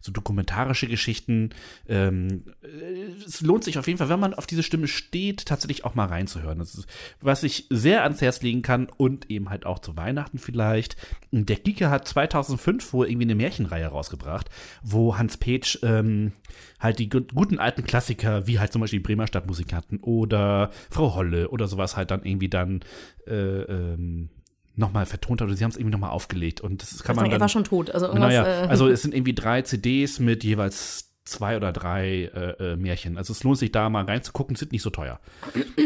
[0.00, 1.47] so dokumentarische Geschichten.
[1.88, 5.84] Ähm, äh, es lohnt sich auf jeden Fall, wenn man auf diese Stimme steht, tatsächlich
[5.84, 6.58] auch mal reinzuhören.
[6.58, 6.86] Das ist,
[7.20, 10.96] was ich sehr ans Herz legen kann und eben halt auch zu Weihnachten vielleicht.
[11.32, 14.48] Der Kika hat 2005 wohl irgendwie eine Märchenreihe rausgebracht,
[14.82, 16.32] wo Hans Page ähm,
[16.80, 21.14] halt die gu- guten alten Klassiker, wie halt zum Beispiel die Bremer Stadtmusikanten oder Frau
[21.14, 22.80] Holle oder sowas halt dann irgendwie dann
[23.26, 23.32] äh,
[23.62, 24.30] ähm,
[24.76, 27.32] nochmal vertont hat oder sie haben es irgendwie nochmal aufgelegt und das kann man er
[27.32, 27.90] dann, war schon tot.
[27.90, 32.72] Also naja, äh, also es sind irgendwie drei CDs mit jeweils zwei oder drei äh,
[32.72, 33.16] äh, Märchen.
[33.18, 35.20] Also es lohnt sich da mal reinzugucken, sind nicht so teuer.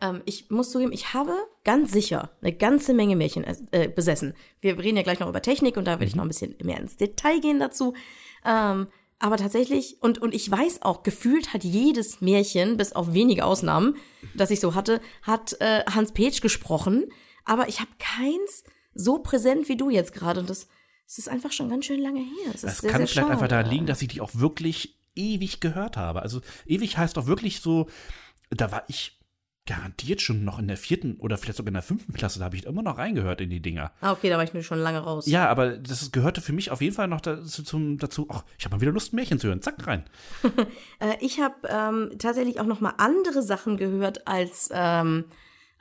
[0.00, 1.32] ähm, ich muss zugeben, ich habe
[1.64, 4.34] ganz sicher eine ganze Menge Märchen äh, besessen.
[4.60, 6.00] Wir reden ja gleich noch über Technik und da Mhm.
[6.00, 7.94] werde ich noch ein bisschen mehr ins Detail gehen dazu.
[8.44, 8.88] Ähm,
[9.18, 13.96] aber tatsächlich, und, und ich weiß auch, gefühlt hat jedes Märchen, bis auf wenige Ausnahmen,
[14.34, 17.06] das ich so hatte, hat äh, Hans Petsch gesprochen.
[17.46, 20.40] Aber ich habe keins so präsent wie du jetzt gerade.
[20.40, 20.68] Und das,
[21.06, 22.52] das ist einfach schon ganz schön lange her.
[22.52, 24.98] Das, ist Das sehr, kann sehr vielleicht einfach daran liegen, dass ich die auch wirklich
[25.14, 26.22] ewig gehört habe.
[26.22, 27.88] Also ewig heißt doch wirklich so,
[28.50, 29.16] da war ich
[29.66, 32.56] garantiert schon noch in der vierten oder vielleicht sogar in der fünften Klasse, da habe
[32.56, 33.92] ich immer noch reingehört in die Dinger.
[34.00, 35.26] Ah, okay, da war ich mir schon lange raus.
[35.26, 38.64] Ja, aber das gehörte für mich auf jeden Fall noch dazu, zum, dazu ach, ich
[38.64, 39.62] habe mal wieder Lust, ein Märchen zu hören.
[39.62, 40.04] Zack, rein.
[40.98, 45.24] Äh, ich habe ähm, tatsächlich auch noch mal andere Sachen gehört als ähm,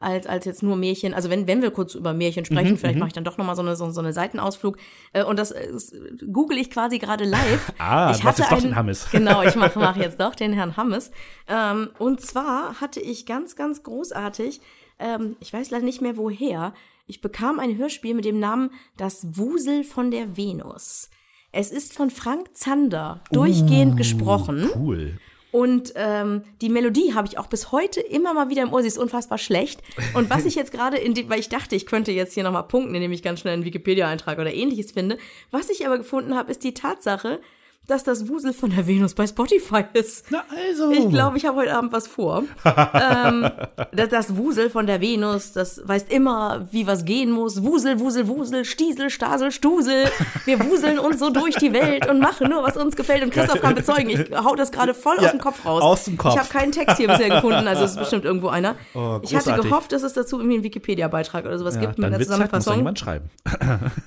[0.05, 1.13] als, als jetzt nur Märchen.
[1.13, 3.45] Also wenn, wenn wir kurz über Märchen sprechen, Mhm, vielleicht mache ich dann doch noch
[3.45, 4.77] mal so eine, so, so eine Seitenausflug.
[5.13, 5.95] Äh, und das äh, ist-
[6.31, 7.73] google ich quasi gerade live.
[7.79, 9.07] Ah, ich machst jetzt doch einen- den Hammes.
[9.11, 11.11] Genau, ich mache mach jetzt doch den Herrn Hammes.
[11.47, 14.61] Ähm, und zwar hatte ich ganz, ganz großartig,
[14.99, 16.73] ähm, ich weiß leider nicht mehr woher,
[17.07, 21.09] ich bekam ein Hörspiel mit dem Namen Das Wusel von der Venus.
[21.51, 24.69] Es ist von Frank Zander durchgehend gesprochen.
[24.75, 25.17] Cool.
[25.55, 28.81] Und ähm, die Melodie habe ich auch bis heute immer mal wieder im Ohr.
[28.81, 29.81] Sie ist unfassbar schlecht.
[30.13, 32.63] Und was ich jetzt gerade, in dem, weil ich dachte, ich könnte jetzt hier nochmal
[32.63, 35.17] punkten, indem ich ganz schnell einen Wikipedia-Eintrag oder ähnliches finde.
[35.51, 37.39] Was ich aber gefunden habe, ist die Tatsache,
[37.87, 40.25] dass das Wusel von der Venus bei Spotify ist.
[40.29, 40.91] Na also.
[40.91, 42.43] Ich glaube, ich habe heute Abend was vor.
[42.65, 43.49] ähm,
[43.93, 47.63] das, das Wusel von der Venus, das weiß immer, wie was gehen muss.
[47.63, 50.05] Wusel, Wusel, Wusel, Stiesel, Stasel, Stusel.
[50.45, 53.23] Wir wuseln uns so durch die Welt und machen nur, was uns gefällt.
[53.23, 55.81] Und Christoph kann bezeugen, ich hau das gerade voll Ja, aus dem Kopf raus.
[55.83, 56.33] aus dem Kopf.
[56.33, 58.75] Ich habe keinen Text hier bisher gefunden, also es ist bestimmt irgendwo einer.
[58.93, 62.07] Oh, ich hatte gehofft, dass es dazu irgendwie einen Wikipedia-Beitrag oder sowas ja, gibt mit
[62.07, 62.77] einer wird Zeit, muss Zusammenfassung.
[62.77, 63.29] jemand schreiben.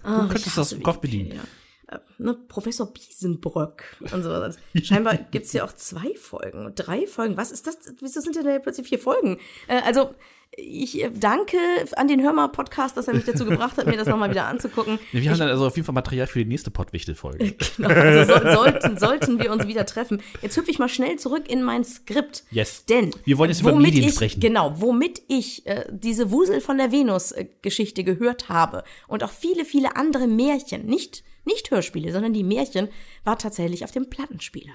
[0.02, 1.40] Ah, du könntest das im Kopf bedienen.
[1.88, 4.30] Äh, ne, Professor Biesenbröck und so.
[4.30, 7.36] Also scheinbar gibt's hier auch zwei Folgen, drei Folgen.
[7.36, 7.78] Was ist das?
[8.00, 9.38] Wieso sind denn da plötzlich vier Folgen?
[9.66, 10.14] Äh, also
[10.56, 11.56] ich äh, danke
[11.96, 14.98] an den Hörmer-Podcast, dass er mich dazu gebracht hat, mir das nochmal wieder anzugucken.
[15.12, 17.54] Wir haben dann also auf jeden Fall Material für die nächste Pottwichtel-Folge.
[17.78, 20.20] Genau, also so, sollten, sollten wir uns wieder treffen.
[20.42, 22.42] Jetzt hüpfe ich mal schnell zurück in mein Skript.
[22.50, 22.84] Yes.
[22.86, 24.40] Denn Wir wollen jetzt über Medien ich, sprechen.
[24.40, 29.96] Genau, womit ich äh, diese Wusel von der Venus-Geschichte gehört habe und auch viele, viele
[29.96, 32.88] andere Märchen, nicht, nicht Hörspiele, sondern die Märchen,
[33.22, 34.74] war tatsächlich auf dem Plattenspieler.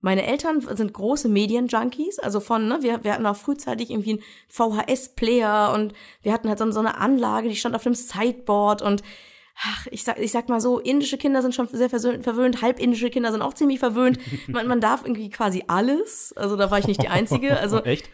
[0.00, 4.22] Meine Eltern sind große Medienjunkies, also von, ne, wir, wir hatten auch frühzeitig irgendwie einen
[4.48, 5.92] VHS-Player und
[6.22, 9.02] wir hatten halt so, so eine Anlage, die stand auf dem Sideboard und
[9.62, 13.30] ach, ich sag, ich sag mal so, indische Kinder sind schon sehr verwöhnt, halbindische Kinder
[13.30, 14.18] sind auch ziemlich verwöhnt.
[14.48, 18.08] Man, man darf irgendwie quasi alles, also da war ich nicht die Einzige, also Echt?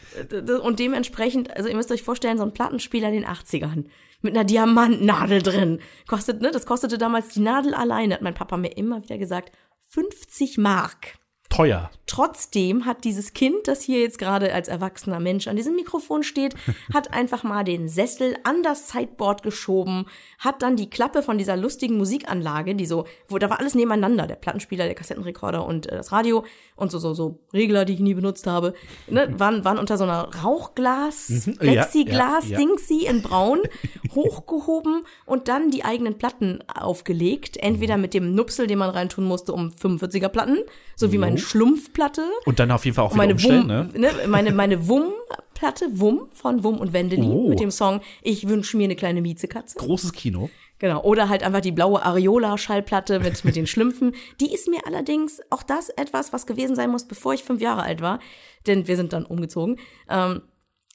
[0.62, 3.84] Und dementsprechend, also ihr müsst euch vorstellen, so ein Plattenspieler in den 80ern
[4.22, 5.80] mit einer Diamantnadel drin.
[6.08, 9.52] Kostet, ne, das kostete damals die Nadel alleine, hat mein Papa mir immer wieder gesagt,
[9.90, 11.14] 50 Mark.
[11.56, 11.90] Teuer.
[12.06, 16.54] Trotzdem hat dieses Kind, das hier jetzt gerade als erwachsener Mensch an diesem Mikrofon steht,
[16.94, 20.06] hat einfach mal den Sessel an das Sideboard geschoben,
[20.38, 24.26] hat dann die Klappe von dieser lustigen Musikanlage, die so, wo da war alles nebeneinander,
[24.26, 26.44] der Plattenspieler, der Kassettenrekorder und äh, das Radio
[26.76, 28.74] und so so so Regler, die ich nie benutzt habe,
[29.08, 31.52] ne, waren waren unter so einer Rauchglas, Mhm.
[31.52, 32.58] Ja, Plexiglas, ja, ja.
[32.58, 33.60] Dingsy in Braun
[34.14, 39.52] hochgehoben und dann die eigenen Platten aufgelegt, entweder mit dem Nupsel, den man reintun musste,
[39.52, 40.58] um 45er Platten,
[40.94, 43.90] so wie meine Schlumpfplatte Und dann auf jeden Fall auch wieder meine umstellen, Wum, ne?
[43.94, 44.10] ne?
[44.28, 47.48] meine meine Wum-Platte, Wum von Wum und Wendelin Oh.
[47.48, 49.78] mit dem Song Ich wünsche mir eine kleine Miezekatze.
[49.78, 50.50] Großes Kino.
[50.78, 51.02] Genau.
[51.04, 54.14] Oder halt einfach die blaue Areola-Schallplatte mit, mit den Schlümpfen.
[54.40, 57.82] Die ist mir allerdings auch das etwas, was gewesen sein muss, bevor ich fünf Jahre
[57.82, 58.18] alt war.
[58.66, 59.78] Denn wir sind dann umgezogen.
[60.10, 60.42] Ähm,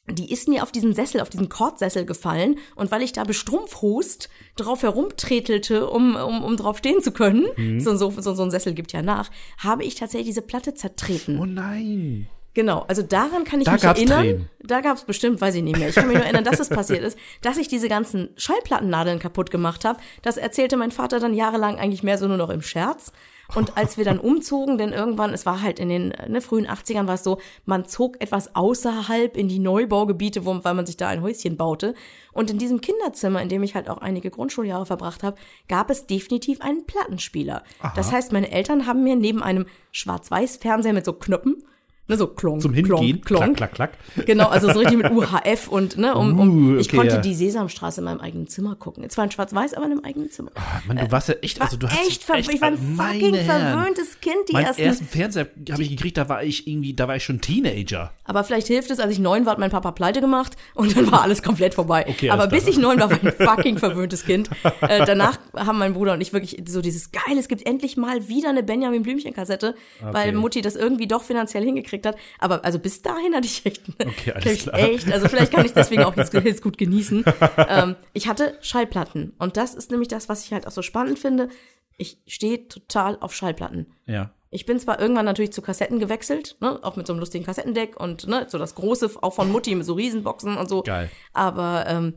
[0.08, 2.58] die ist mir auf diesen Sessel, auf diesen Kordsessel gefallen.
[2.76, 7.80] Und weil ich da bestrumpfhust drauf herumtretelte, um, um, um drauf stehen zu können, Mhm.
[7.80, 11.40] so, so, so, so ein Sessel gibt ja nach, habe ich tatsächlich diese Platte zertreten.
[11.40, 12.28] Oh nein.
[12.54, 14.24] Genau, also daran kann ich Da mich erinnern.
[14.24, 14.50] Tränen.
[14.62, 15.88] Da gab es bestimmt, weiß ich nicht mehr.
[15.88, 19.52] Ich kann mich nur erinnern, dass es passiert ist, dass ich diese ganzen Schallplattennadeln kaputt
[19.52, 20.00] gemacht habe.
[20.22, 23.14] Das erzählte mein Vater dann jahrelang eigentlich mehr so nur noch im Scherz.
[23.56, 27.08] Und als wir dann umzogen, denn irgendwann, es war halt in den ne, frühen 80ern
[27.08, 31.10] war es so, man zog etwas außerhalb in die Neubaugebiete, wo, weil man sich da
[31.10, 31.94] ein Häuschen baute.
[32.32, 35.38] Und in diesem Kinderzimmer, in dem ich halt auch einige Grundschuljahre verbracht habe,
[35.68, 37.64] gab es definitiv einen Plattenspieler.
[37.96, 41.64] Das heißt, meine Eltern haben mir neben einem Schwarz-Weiß-Fernseher mit so Knöpfen,
[42.08, 43.22] ne, so klonk, Zum Hingehen.
[43.22, 44.26] klonk, klonk, Klack, klack, klack.
[44.26, 47.22] Genau, also so richtig mit UHF und, ne, um, um Uh, ich okay, konnte ja.
[47.22, 49.10] die Sesamstraße in meinem eigenen Zimmer gucken.
[49.10, 50.52] Zwar in Schwarz-Weiß, aber in einem eigenen Zimmer.
[50.88, 54.11] Mann, du warst ja echt, also du hast echt, ver ich war ein fucking verwöhntes
[54.22, 54.82] Kind, die Meinen ersten.
[54.84, 58.14] ersten Fernseher habe ich gekriegt, da war ich irgendwie, da war ich schon Teenager.
[58.24, 61.12] Aber vielleicht hilft es, als ich neun war, hat mein Papa pleite gemacht und dann
[61.12, 62.06] war alles komplett vorbei.
[62.12, 64.50] Okay, aber bis ich neun war, war ich ein fucking verwöhntes Kind.
[64.82, 68.28] Äh, danach haben mein Bruder und ich wirklich so dieses geil, es gibt endlich mal
[68.28, 72.16] wieder eine Benjamin Blümchen Kassette, weil Mutti das irgendwie doch finanziell hingekriegt hat.
[72.40, 74.80] Aber also bis dahin hatte ich echt, Okay, alles ich, klar.
[74.80, 77.24] echt, also vielleicht kann ich deswegen auch jetzt, jetzt gut genießen.
[77.68, 81.18] ähm, ich hatte Schallplatten und das ist nämlich das, was ich halt auch so spannend
[81.20, 81.50] finde.
[81.98, 83.86] Ich stehe total auf Schallplatten.
[84.06, 84.32] Ja.
[84.50, 87.98] Ich bin zwar irgendwann natürlich zu Kassetten gewechselt, ne, auch mit so einem lustigen Kassettendeck
[88.00, 90.84] und ne, so das große, auch von Mutti mit so Riesenboxen und so.
[90.84, 91.10] Geil.
[91.34, 92.16] Aber ähm,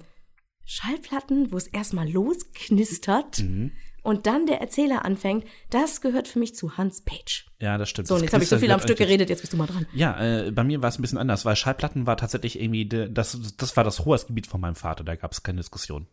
[0.65, 3.73] Schallplatten, wo es erstmal losknistert Mhm.
[4.03, 7.47] und dann der Erzähler anfängt, das gehört für mich zu Hans Page.
[7.61, 8.09] Ja, das stimmt.
[8.09, 8.81] So, und jetzt habe ich so viel am.
[8.81, 9.87] Stück geredet, jetzt bist du mal dran.
[9.95, 13.09] Ja, äh, bei mir war es ein bisschen anders, weil Schallplatten war tatsächlich irgendwie, de-
[13.11, 16.07] das, das war das Hoheitsgebiet von meinem Vater, da gab es keine Diskussion.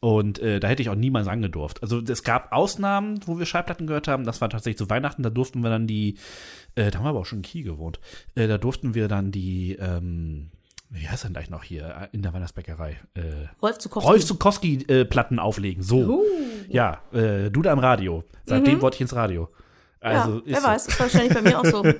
[0.00, 1.82] Und äh, da hätte ich auch niemals angedurft.
[1.82, 4.24] Also es gab Ausnahmen, wo wir Schallplatten gehört haben.
[4.24, 6.18] Das war tatsächlich zu Weihnachten, da durften wir dann die,
[6.74, 7.98] äh, da haben wir aber auch schon in Kiel gewohnt,
[8.34, 10.50] äh, da durften wir dann die, ähm,
[10.90, 12.98] wie heißt denn gleich noch hier, äh, in der Weihnachtsbäckerei?
[13.14, 13.22] Äh,
[13.62, 14.08] Rolf Zukowski.
[14.08, 16.22] Rolf Zukowski-Platten auflegen, so.
[16.68, 18.24] Ja, äh, du da im Radio.
[18.44, 19.48] Seitdem wollte ich ins Radio.
[20.00, 20.66] Also, ja, wer so.
[20.68, 21.82] weiß, ist wahrscheinlich bei mir auch so.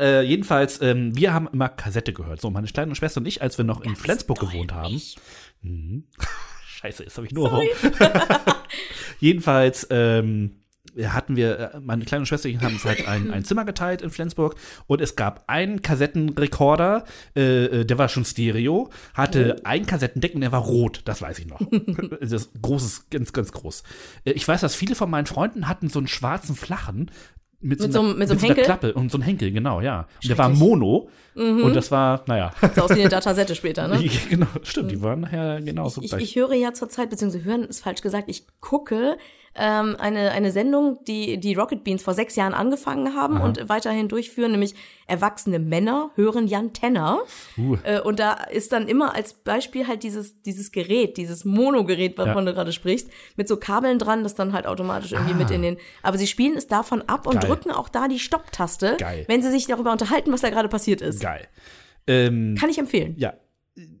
[0.00, 2.40] Äh, jedenfalls, ähm, wir haben immer Kassette gehört.
[2.40, 5.00] So, meine kleine Schwester und ich, als wir noch in Flensburg gewohnt haben.
[5.62, 6.04] Mhm.
[6.66, 7.66] Scheiße, jetzt habe ich nur rum.
[9.20, 10.58] jedenfalls ähm,
[11.06, 14.56] hatten wir, äh, meine kleine Schwester haben uns halt ein, ein Zimmer geteilt in Flensburg
[14.86, 17.04] und es gab einen Kassettenrekorder,
[17.36, 21.38] äh, äh, der war schon Stereo, hatte ein Kassettendeck und der war rot, das weiß
[21.38, 21.60] ich noch.
[22.20, 23.82] das ist großes, ganz, ganz groß.
[24.24, 27.10] Äh, ich weiß, dass viele von meinen Freunden hatten so einen schwarzen flachen,
[27.60, 28.64] mit, Mit so, so einer, einem- mit so einem einer Henkel?
[28.64, 30.06] Klappe und so ein Henkel, genau, ja.
[30.22, 32.52] Und der war Mono und das war, naja.
[32.74, 34.08] So aus wie eine Datasette später, ne?
[34.30, 36.22] genau, stimmt, die waren nachher genauso Ich, gleich.
[36.22, 39.16] ich höre ja zurzeit, beziehungsweise hören ist falsch gesagt, ich gucke
[39.58, 44.08] ähm, eine, eine Sendung, die die Rocket Beans vor sechs Jahren angefangen haben und weiterhin
[44.08, 44.74] durchführen, nämlich
[45.06, 47.18] erwachsene Männer hören Jan Tenner.
[47.58, 47.76] Uh.
[47.82, 52.28] Äh, und da ist dann immer als Beispiel halt dieses, dieses Gerät, dieses Monogerät, wovon
[52.28, 52.44] Ja.
[52.44, 55.76] du gerade sprichst, mit so Kabeln dran, das dann halt automatisch irgendwie mit in den.
[56.02, 57.40] Aber sie spielen es davon ab und Ah.
[57.40, 57.50] Geil.
[57.50, 58.96] drücken auch da die Stopptaste,
[59.26, 61.20] wenn sie sich darüber unterhalten, was da gerade passiert ist.
[61.20, 61.46] Geil.
[62.06, 63.14] Ähm, Kann ich empfehlen.
[63.18, 63.34] ja.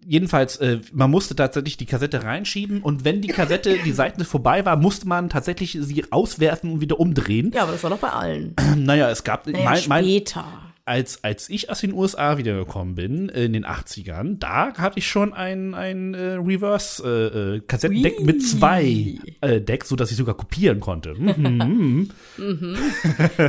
[0.08, 4.64] Jedenfalls, äh, man musste tatsächlich die Kassette reinschieben und wenn die Kassette, die Seite vorbei
[4.64, 7.52] war, musste man tatsächlich sie auswerfen und wieder umdrehen.
[7.54, 8.56] Ja, aber das war doch bei allen.
[8.76, 10.46] Naja, es gab, Naja, mein, mein, später.
[10.88, 15.32] Als, als ich aus den USA wiedergekommen bin, in den 80ern, da hatte ich schon
[15.34, 18.24] ein, ein äh, Reverse-Kassettendeck Ui.
[18.24, 21.14] mit zwei äh, Decks, sodass ich sogar kopieren konnte.
[21.14, 22.08] Mhm.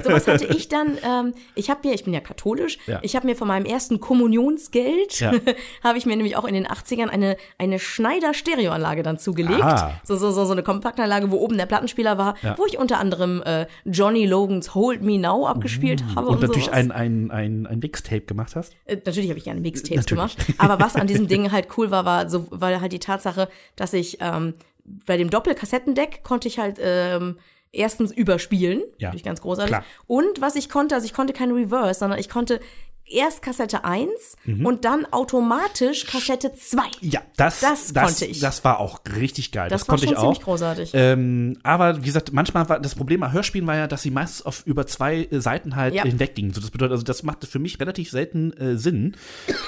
[0.04, 3.00] Sowas hatte ich dann, ähm, ich habe mir, ich bin ja katholisch, Ja.
[3.02, 5.32] ich habe mir von meinem ersten Kommunionsgeld, Ja.
[5.84, 9.62] habe ich mir nämlich auch in den 80ern eine, eine Schneider-Stereoanlage dann zugelegt.
[9.64, 10.00] Ah.
[10.04, 12.58] So, so, so, so eine Kompaktanlage, wo oben der Plattenspieler war, Ja.
[12.58, 16.28] wo ich unter anderem äh, Johnny Logans Hold Me Now abgespielt habe.
[16.28, 16.78] Und Und, natürlich sowas.
[16.78, 18.74] ein, ein, ein, ein Mixtape gemacht hast.
[18.86, 20.36] Äh, natürlich habe ich gerne Mixtapes Natürlich.
[20.38, 20.54] gemacht.
[20.60, 23.94] Aber was an diesem Ding halt cool war, war so, war halt die Tatsache, dass
[23.94, 24.54] ich ähm,
[24.84, 27.38] bei dem Doppelkassettendeck konnte ich halt ähm,
[27.72, 29.70] erstens überspielen, Ja, natürlich ganz großartig.
[29.72, 29.84] klar.
[30.08, 32.60] Und was ich konnte, also ich konnte kein Reverse, sondern ich konnte
[33.12, 34.10] erst Kassette 1
[34.46, 34.66] Mhm.
[34.66, 36.82] und dann automatisch Kassette 2.
[37.02, 38.40] Ja, das, Das das, konnte ich.
[38.40, 39.70] das war auch richtig geil.
[39.70, 40.24] Das, Das war konnte schon ich auch.
[40.24, 40.92] ziemlich großartig.
[40.94, 44.46] Ähm, aber wie gesagt, manchmal war das Problem bei Hörspielen war ja, dass sie meistens
[44.46, 46.04] auf über zwei äh, Seiten halt Ja.
[46.04, 46.54] hinweggingen.
[46.54, 49.16] So, das bedeutet, also das machte für mich relativ selten äh, Sinn.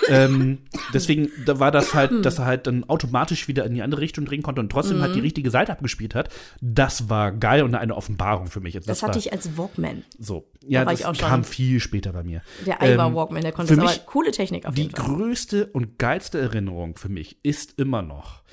[0.09, 0.59] ähm,
[0.93, 2.23] deswegen da war das halt, Hm.
[2.23, 5.13] dass er halt dann automatisch wieder in die andere Richtung drehen konnte und trotzdem halt
[5.15, 5.23] die Mhm.
[5.25, 6.29] richtige Seite abgespielt hat.
[6.61, 8.75] Das war geil und eine Offenbarung für mich.
[8.75, 10.03] Also Das, war hatte ich als Walkman.
[10.19, 10.47] so.
[10.67, 12.41] Ja, war das kam viel später bei mir.
[12.65, 15.05] Der Ivar Ähm, Walkman, der konnte für mich aber coole Technik auf die jeden Fall.
[15.05, 18.43] größte und geilste Erinnerung für mich ist immer noch,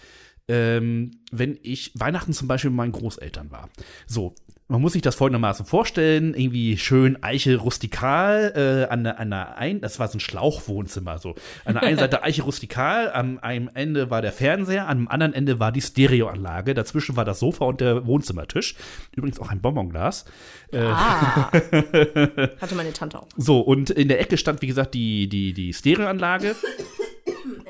[0.49, 3.69] ähm, wenn ich Weihnachten zum Beispiel mit meinen Großeltern war.
[4.07, 4.35] So,
[4.71, 9.57] man muss sich das folgendermaßen vorstellen, irgendwie schön Eiche rustikal, äh, an der, an der
[9.57, 11.35] ein, das war so ein Schlauchwohnzimmer, so.
[11.65, 15.59] An der einen Seite Eiche rustikal, am einem Ende war der Fernseher, am anderen Ende
[15.59, 18.75] war die Stereoanlage, dazwischen war das Sofa und der Wohnzimmertisch.
[19.17, 20.27] Übrigens auch ein Bonbonglas.
[20.75, 21.51] Ah.
[21.51, 23.29] Hatte meine Tante auch.
[23.39, 26.55] So, und in der Ecke stand, wie gesagt, die, die, die Stereoanlage.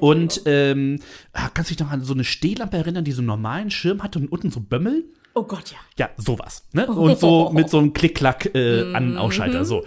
[0.00, 1.00] Und ähm,
[1.32, 4.02] ah, kannst du dich noch an so eine Stehlampe erinnern, die so einen normalen Schirm
[4.02, 5.04] hatte und unten so Bömmel?
[5.34, 5.78] Oh Gott, ja.
[5.96, 6.64] Ja, sowas.
[6.72, 6.86] Ne?
[6.86, 9.18] Und so mit so einem Klick-Klack äh, an Mhm.
[9.18, 9.64] Ausschalter.
[9.64, 9.84] So.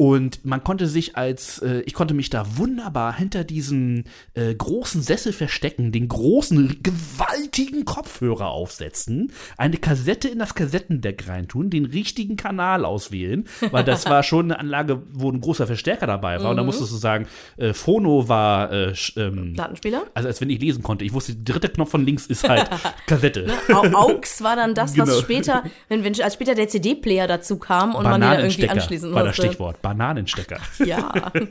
[0.00, 5.02] Und man konnte sich als, äh, ich konnte mich da wunderbar hinter diesem äh, großen
[5.02, 12.36] Sessel verstecken, den großen, gewaltigen Kopfhörer aufsetzen, eine Kassette in das Kassettendeck reintun, den richtigen
[12.36, 16.50] Kanal auswählen, weil das war schon eine Anlage, wo ein großer Verstärker dabei war.
[16.52, 17.26] Und da musstest du sagen,
[17.56, 20.04] äh, Phono war, äh, ähm, Plattenspieler?
[20.14, 21.04] also als wenn ich lesen konnte.
[21.04, 22.70] Ich wusste, der dritte Knopf von links ist halt
[23.08, 23.48] Kassette.
[23.72, 25.20] Au Aux war dann das, was Genau.
[25.20, 29.24] später, wenn, wenn als später der CD-Player dazu kam und man da irgendwie anschließen war
[29.24, 29.48] das musste.
[29.48, 29.87] Stichwort.
[29.88, 30.58] Bananenstecker.
[30.84, 31.32] Ja.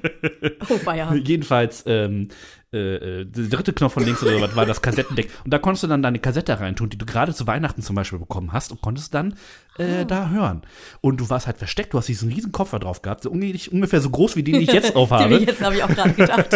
[0.69, 1.13] Oh, ja.
[1.13, 2.27] Jedenfalls, ähm,
[2.73, 5.29] äh, äh, der dritte Knopf von links oder was war das Kassettendeck.
[5.45, 8.19] Und da konntest du dann deine Kassette reintun, die du gerade zu Weihnachten zum Beispiel
[8.19, 9.35] bekommen hast und konntest dann
[9.77, 10.63] äh, da hören.
[10.99, 14.09] Und du warst halt versteckt, du hast diesen riesen Koffer drauf gehabt, so ungefähr, so
[14.09, 15.29] groß wie den ich jetzt Die aufhabe.
[15.29, 16.51] wir jetzt habe ich auch gerade gedacht.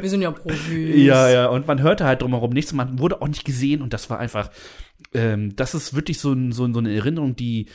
[0.00, 0.96] Wir sind ja Profis.
[0.96, 4.10] Ja, ja, und man hörte halt drumherum nichts man wurde auch nicht gesehen und das
[4.10, 4.50] war einfach,
[5.14, 7.68] ähm, das ist wirklich so, ein, so, so eine Erinnerung, die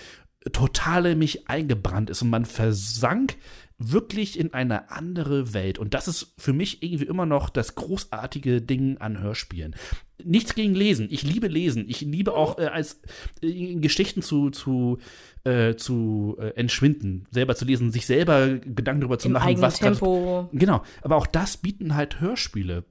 [0.51, 3.37] total in mich eingebrannt ist und man versank
[3.79, 5.77] wirklich in eine andere Welt.
[5.77, 9.75] Und das ist für mich irgendwie immer noch das großartige Ding an Hörspielen.
[10.23, 11.07] Nichts gegen Lesen.
[11.11, 11.85] Ich liebe Lesen.
[11.87, 12.99] Ich liebe auch äh, als
[13.43, 14.97] äh, Geschichten zu, zu,
[15.43, 19.79] äh, zu äh, entschwinden, selber zu lesen, sich selber Gedanken darüber zu Im machen, was
[19.79, 20.49] grad- Tempo.
[20.53, 22.83] Genau, aber auch das bieten halt Hörspiele.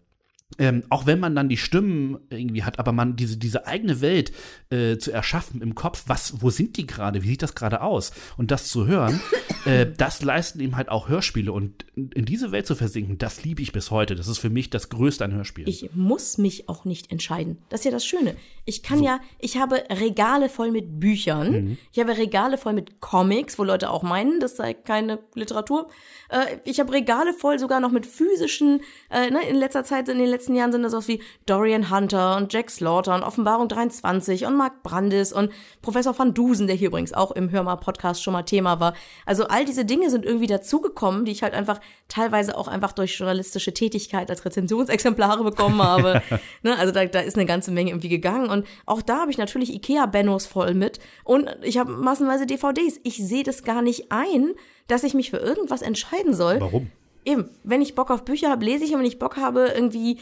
[0.59, 4.33] Ähm, auch wenn man dann die Stimmen irgendwie hat, aber man diese, diese eigene Welt
[4.71, 8.13] äh, zu erschaffen im Kopf, was, wo sind die gerade, wie sieht das gerade aus?
[8.37, 9.21] Und das zu hören,
[9.67, 11.53] äh, das leisten eben halt auch Hörspiele.
[11.53, 14.15] Und in, diese Welt zu versinken, das liebe ich bis heute.
[14.15, 15.69] Das ist für mich das Größte an Hörspielen.
[15.69, 17.59] Ich muss mich auch nicht entscheiden.
[17.69, 18.37] Das ist ja das Schöne.
[18.65, 21.51] Ich kann ja, ich habe Regale voll mit Büchern.
[21.51, 21.79] Mhm.
[21.93, 25.89] Ich habe Regale voll mit Comics, wo Leute auch meinen, das sei keine Literatur.
[26.31, 28.81] Äh, ich habe Regale voll sogar noch mit physischen,
[29.11, 32.37] äh, ne, in letzter Zeit, in den letzten Jahren sind das sowas wie Dorian Hunter
[32.37, 35.51] und Jack Slaughter und Offenbarung 23 und Mark Brandis und
[35.83, 38.95] Professor van Dusen, der hier übrigens auch im Hörmal-Podcast schon mal Thema war.
[39.25, 43.19] Also all diese Dinge sind irgendwie dazugekommen, die ich halt einfach teilweise auch einfach durch
[43.19, 46.23] journalistische Tätigkeit als Rezensionsexemplare bekommen habe.
[46.63, 48.51] ne, also da, da ist eine ganze Menge irgendwie gegangen.
[48.51, 50.99] Und auch da habe ich natürlich Ikea-Bennos voll mit.
[51.25, 53.01] Und ich habe massenweise DVDs.
[53.03, 54.53] Ich sehe das gar nicht ein,
[54.89, 56.61] dass ich mich für irgendwas entscheiden soll.
[56.61, 56.91] Warum?
[57.27, 60.19] Eben, wenn ich Bock auf Bücher habe, lese ich und wenn ich Bock habe, irgendwie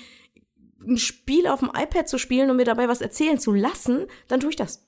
[0.87, 4.41] ein Spiel auf dem iPad zu spielen und mir dabei was erzählen zu lassen, dann
[4.41, 4.87] tue ich das.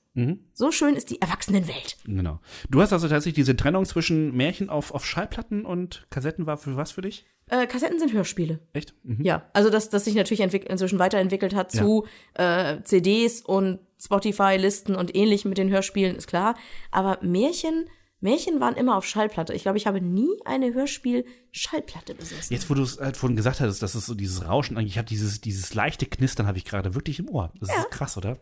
[0.53, 1.97] So schön ist die Erwachsenenwelt.
[2.05, 2.39] Genau.
[2.71, 6.75] Du hast also tatsächlich diese Trennung zwischen Märchen auf, auf Schallplatten und Kassetten war für
[6.75, 7.25] was für dich?
[7.49, 8.59] Äh, Kassetten sind Hörspiele.
[8.73, 8.95] Echt?
[9.03, 9.21] Mhm.
[9.21, 15.15] Ja, also dass das sich natürlich inzwischen weiterentwickelt hat zu äh, CDs und Spotify-Listen und
[15.15, 16.55] ähnlichem mit den Hörspielen, ist klar.
[16.89, 17.87] Aber Märchen,
[18.19, 19.53] Märchen waren immer auf Schallplatte.
[19.53, 22.51] Ich glaube, ich habe nie eine Hörspiel-Schallplatte besessen.
[22.53, 25.07] Jetzt, wo du es halt vorhin gesagt hattest, dass es so dieses Rauschen, eigentlich habe
[25.07, 27.51] dieses, dieses leichte Knistern habe ich gerade wirklich im Ohr.
[27.59, 28.37] Das ist krass, oder?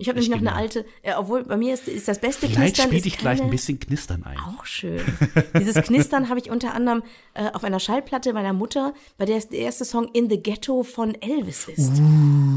[0.00, 2.76] Ich habe nämlich noch eine alte, äh, obwohl bei mir ist, ist das beste Vielleicht
[2.76, 2.84] Knistern.
[2.84, 4.36] spiele ist ich gleich ein bisschen Knistern ein.
[4.38, 5.00] Auch schön.
[5.58, 7.02] Dieses Knistern habe ich unter anderem
[7.34, 11.20] äh, auf einer Schallplatte meiner Mutter, bei der der erste Song In the Ghetto von
[11.20, 12.00] Elvis ist.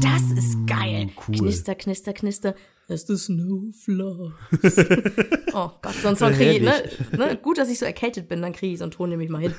[0.00, 1.08] das ist geil.
[1.26, 1.36] cool.
[1.38, 2.54] Knister, knister, knister.
[2.88, 4.76] As the snow flies.
[5.54, 6.82] oh Gott, so einen Song kriege ich, ne,
[7.16, 7.36] ne?
[7.36, 9.54] Gut, dass ich so erkältet bin, dann kriege ich so einen Ton nämlich mal hin.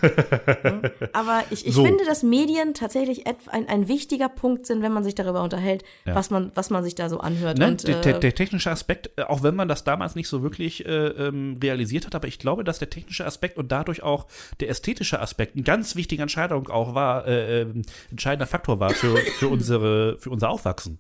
[1.14, 1.86] Aber ich, ich So.
[1.86, 6.32] finde, dass Medien tatsächlich ein, ein wichtiger Punkt sind, wenn man sich darüber unterhält, was,
[6.32, 7.58] man, was man sich da so anhört.
[7.58, 7.68] Ne?
[7.68, 10.44] Und, der, der, äh, der technische Aspekt, äh, auch wenn man das damals nicht so
[10.44, 14.28] wirklich äh, ähm, realisiert hat, aber ich glaube, dass der technische Aspekt und dadurch auch
[14.60, 19.16] der ästhetische Aspekt eine ganz wichtige Entscheidung auch war, äh, ähm, entscheidender Faktor war für,
[19.18, 21.00] für, unsere, für unser Aufwachsen.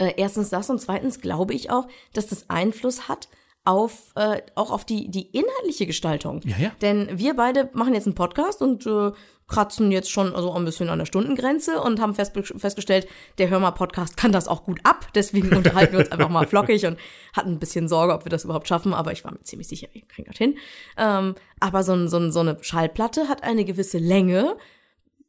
[0.00, 3.28] Äh, erstens das und zweitens glaube ich auch, dass das Einfluss hat
[3.64, 6.40] auf äh, auch auf die die inhaltliche Gestaltung.
[6.44, 6.72] Ja, ja.
[6.80, 9.12] Denn wir beide machen jetzt einen Podcast und äh,
[9.46, 13.72] kratzen jetzt schon also ein bisschen an der Stundengrenze und haben fest, festgestellt, der Hörmer
[13.72, 15.08] Podcast kann das auch gut ab.
[15.14, 16.98] Deswegen unterhalten wir uns einfach mal flockig und
[17.34, 18.94] hatten ein bisschen Sorge, ob wir das überhaupt schaffen.
[18.94, 20.56] Aber ich war mir ziemlich sicher, wir kriegen das hin.
[20.96, 24.56] Ähm, aber so, so, so eine Schallplatte hat eine gewisse Länge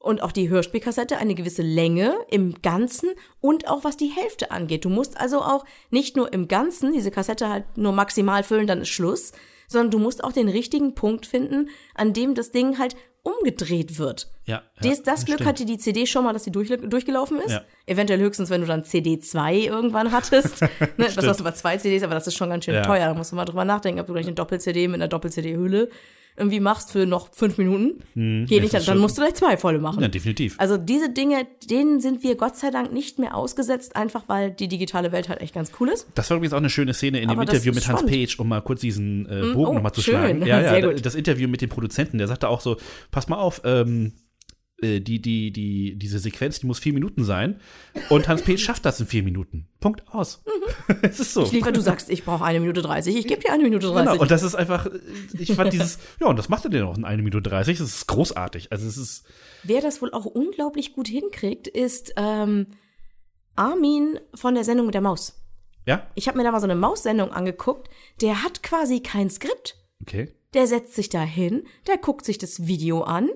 [0.02, 4.86] und auch die Hörspielkassette eine gewisse Länge im Ganzen und auch was die Hälfte angeht.
[4.86, 8.82] Du musst also auch nicht nur im Ganzen diese Kassette halt nur maximal füllen, dann
[8.82, 9.32] ist Schluss,
[9.68, 14.32] sondern du musst auch den richtigen Punkt finden, an dem das Ding halt umgedreht wird.
[14.46, 15.48] Ja, ja, Dies, das Glück stimmt.
[15.48, 17.52] hatte die CD schon mal, dass sie durch, durchgelaufen ist.
[17.52, 17.62] Ja.
[17.86, 20.62] Eventuell höchstens, wenn du dann CD 2 irgendwann hattest.
[20.98, 22.82] ne, das hast du bei zwei CDs, aber das ist schon ganz schön Ja.
[22.82, 23.06] teuer.
[23.06, 25.90] Da musst du mal drüber nachdenken, ob du gleich eine Doppel-CD mit einer Doppel-CD-Hülle
[26.38, 28.00] irgendwie machst für noch fünf Minuten.
[28.00, 30.02] Geht Hm, das nicht, dann, dann musst du gleich zwei volle machen.
[30.02, 30.56] Ja, definitiv.
[30.58, 34.68] Also diese Dinge, denen sind wir Gott sei Dank nicht mehr ausgesetzt, einfach weil die
[34.68, 36.08] digitale Welt halt echt ganz cool ist.
[36.16, 38.06] Das war übrigens auch eine schöne Szene in dem Aber das Interview mit Hans.
[38.06, 40.16] Page, um mal kurz diesen äh, Bogen oh, nochmal zu schön.
[40.16, 40.46] schlagen.
[40.52, 42.78] Ja, ja, das Interview mit dem Produzenten, der sagte auch so,
[43.12, 44.12] pass mal auf, ähm, äh,
[44.82, 47.60] die, die, die, diese Sequenz, die muss vier Minuten sein.
[48.10, 49.68] Und Hans Page schafft das in vier Minuten.
[49.80, 50.44] Punkt aus.
[51.02, 51.44] es ist so.
[51.44, 54.10] Ich liefer, du sagst, ich brauche eine Minute 30, ich gebe dir eine Minute 30.
[54.12, 55.00] Genau, und das ist einfach, äh,
[55.38, 57.78] ich fand dieses, ja, und das macht er denn auch in 1 Minute 30.
[57.78, 58.72] Das ist großartig.
[58.72, 59.26] Also es ist,
[59.64, 62.68] Wer das wohl auch unglaublich gut hinkriegt, ist ähm,
[63.56, 65.42] Armin von der Sendung mit der Maus.
[65.86, 67.90] ja, Ich habe mir da mal so eine Maussendung angeguckt.
[68.22, 69.76] Der hat quasi kein Skript.
[70.02, 70.32] okay.
[70.54, 73.30] Der setzt sich da hin, der guckt sich das Video an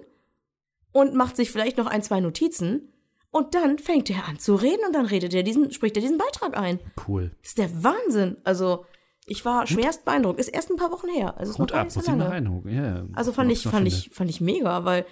[0.96, 2.94] und macht sich vielleicht noch ein, zwei Notizen.
[3.30, 6.18] Und dann fängt er an zu reden und dann redet er diesen, spricht er diesen
[6.18, 6.80] Beitrag ein.
[7.06, 7.32] Cool.
[7.42, 8.38] Das ist der Wahnsinn.
[8.46, 8.86] Also,
[9.26, 10.40] ich war schwerst beeindruckt.
[10.40, 11.38] Ist erst ein paar Wochen her.
[11.38, 12.42] Also, Gut ab, muss ich mal.
[12.68, 13.94] Ja, Also fand ich, fand findet.
[13.94, 15.06] ich, fand ich mega, weil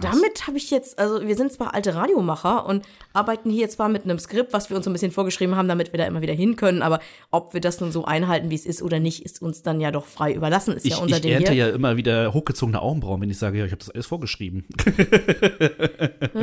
[0.00, 4.02] damit habe ich jetzt, also wir sind zwar alte Radiomacher und arbeiten hier zwar mit
[4.02, 6.32] einem Skript, was wir uns so ein bisschen vorgeschrieben haben, damit wir da immer wieder
[6.32, 6.98] hin können, aber
[7.30, 9.92] ob wir das nun so einhalten, wie es ist oder nicht, ist uns dann ja
[9.92, 11.68] doch frei überlassen, ist Ich, ja unser ich Ding ernte hier.
[11.68, 14.64] ja immer wieder hochgezogene Augenbrauen, wenn ich sage, ja, ich habe das alles vorgeschrieben.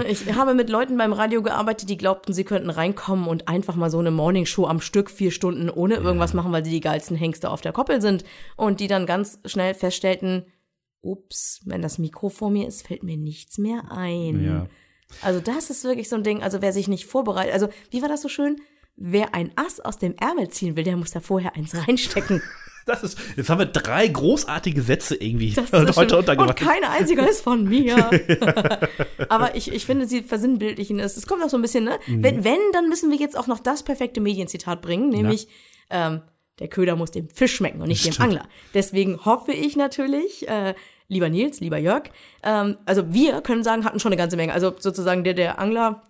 [0.07, 3.89] Ich habe mit Leuten beim Radio gearbeitet, die glaubten, sie könnten reinkommen und einfach mal
[3.89, 7.49] so eine Morningshow am Stück, vier Stunden ohne irgendwas machen, weil sie die geilsten Hengste
[7.49, 8.23] auf der Koppel sind
[8.55, 10.45] und die dann ganz schnell feststellten,
[11.03, 14.43] ups, wenn das Mikro vor mir ist, fällt mir nichts mehr ein.
[14.43, 14.67] Ja.
[15.21, 18.09] Also das ist wirklich so ein Ding, also wer sich nicht vorbereitet, also wie war
[18.09, 18.59] das so schön?
[18.95, 22.41] Wer ein Ass aus dem Ärmel ziehen will, der muss da vorher eins reinstecken.
[22.85, 26.03] Das ist, jetzt haben wir drei großartige Sätze irgendwie Das heute ist schön.
[26.03, 26.57] Und untergebracht.
[26.57, 28.09] kein einziger ist von mir.
[29.29, 31.15] Aber ich, ich finde, sie versinnbildlichen es.
[31.15, 31.97] Es kommt auch so ein bisschen, ne?
[32.07, 32.23] Mhm.
[32.23, 35.47] Wenn, wenn, dann müssen wir jetzt auch noch das perfekte Medienzitat bringen, nämlich
[35.89, 36.23] ähm,
[36.59, 38.29] der Köder muss dem Fisch schmecken und nicht dem Stimmt.
[38.29, 38.47] Angler.
[38.73, 40.75] Deswegen hoffe ich natürlich, äh,
[41.07, 42.03] lieber Nils, lieber Jörg,
[42.43, 44.53] ähm, also wir können sagen, hatten schon eine ganze Menge.
[44.53, 46.03] Also sozusagen der, der Angler,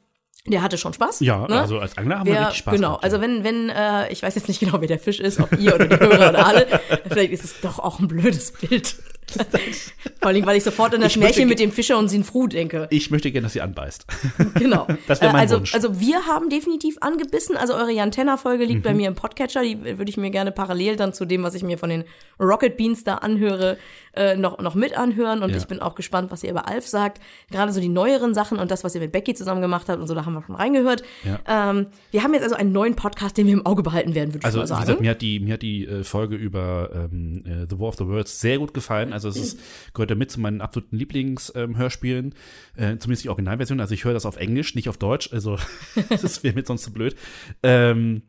[0.45, 1.21] der hatte schon Spaß.
[1.21, 1.61] Ja, ne?
[1.61, 3.21] also als Angler haben wir richtig Spaß genau, gehabt, also ja.
[3.21, 5.87] wenn, wenn, äh, ich weiß jetzt nicht genau, wer der Fisch ist, ob ihr oder
[5.87, 6.67] die Hörer oder alle,
[7.07, 8.95] vielleicht ist es doch auch ein blödes Bild.
[10.19, 12.87] Vor allem, weil ich sofort an das Märchen mit dem Fischer und Sinfru denke.
[12.91, 14.05] Ich möchte gerne, dass sie anbeißt.
[14.55, 14.87] Genau.
[15.07, 15.73] Das wär mein also, Wunsch.
[15.73, 17.57] Also wir haben definitiv angebissen.
[17.57, 18.83] Also eure Jantenna-Folge liegt Mhm.
[18.83, 19.61] bei mir im Podcatcher.
[19.63, 22.03] Die würde ich mir gerne parallel dann zu dem, was ich mir von den
[22.39, 23.77] Rocket Beans da anhöre,
[24.15, 25.41] äh, noch, noch mit anhören.
[25.43, 25.57] Und Ja.
[25.57, 27.21] ich bin auch gespannt, was ihr über Alf sagt.
[27.51, 30.07] Gerade so die neueren Sachen und das, was ihr mit Becky zusammen gemacht habt und
[30.07, 31.03] so, da haben wir schon reingehört.
[31.47, 34.45] Ähm, wir haben jetzt also einen neuen Podcast, den wir im Auge behalten werden, würde
[34.45, 35.01] Also, ich mal sagen.
[35.01, 38.05] mir hat die, mir hat die äh, Folge über ähm, äh, The War of the
[38.07, 39.12] Worlds sehr gut gefallen.
[39.13, 39.59] Also es ist,
[39.93, 42.35] gehört mit zu meinen absoluten Lieblingshörspielen,
[42.75, 43.79] äh, zumindest die Originalversion.
[43.79, 45.31] Also ich höre das auf Englisch, nicht auf Deutsch.
[45.31, 45.57] Also
[46.09, 47.15] das wäre mir sonst zu blöd.
[47.61, 48.23] Ähm,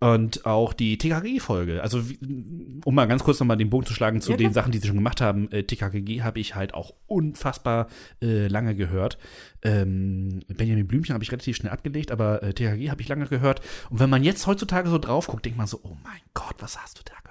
[0.00, 1.82] und auch die TKG-Folge.
[1.82, 2.02] Also,
[2.84, 4.54] um mal ganz kurz nochmal den Bogen zu schlagen zu Ja, den.
[4.54, 5.52] Sachen, die sie schon gemacht haben.
[5.52, 7.88] Äh, TKKG habe ich halt auch unfassbar
[8.22, 9.18] äh, lange gehört.
[9.62, 13.60] Ähm, Benjamin Blümchen habe ich relativ schnell abgelegt, aber äh, TKG habe ich lange gehört.
[13.90, 16.78] Und wenn man jetzt heutzutage so drauf guckt, denkt man so, oh mein Gott, was
[16.78, 17.30] hast du da gehört?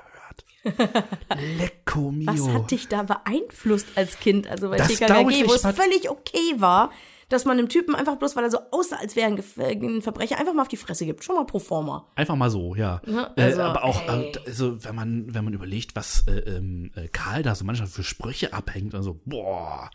[1.90, 2.28] Lecco mio.
[2.28, 4.48] Was hat dich da beeinflusst als Kind?
[4.48, 6.92] Also bei Das TKKG, wo es völlig okay war,
[7.30, 10.02] dass man einem Typen einfach bloß, weil er so aussah, als wäre ein, äh, ein
[10.02, 11.24] Verbrecher, einfach mal auf die Fresse gibt.
[11.24, 12.08] Schon mal pro forma.
[12.16, 13.02] Einfach mal so, ja.
[13.06, 14.32] Ja, äh, also, aber auch, ey.
[14.32, 17.88] äh, also, wenn man, wenn man überlegt, was äh, ähm, äh, Karl da so manchmal
[17.88, 19.90] für Sprüche abhängt, also, boah.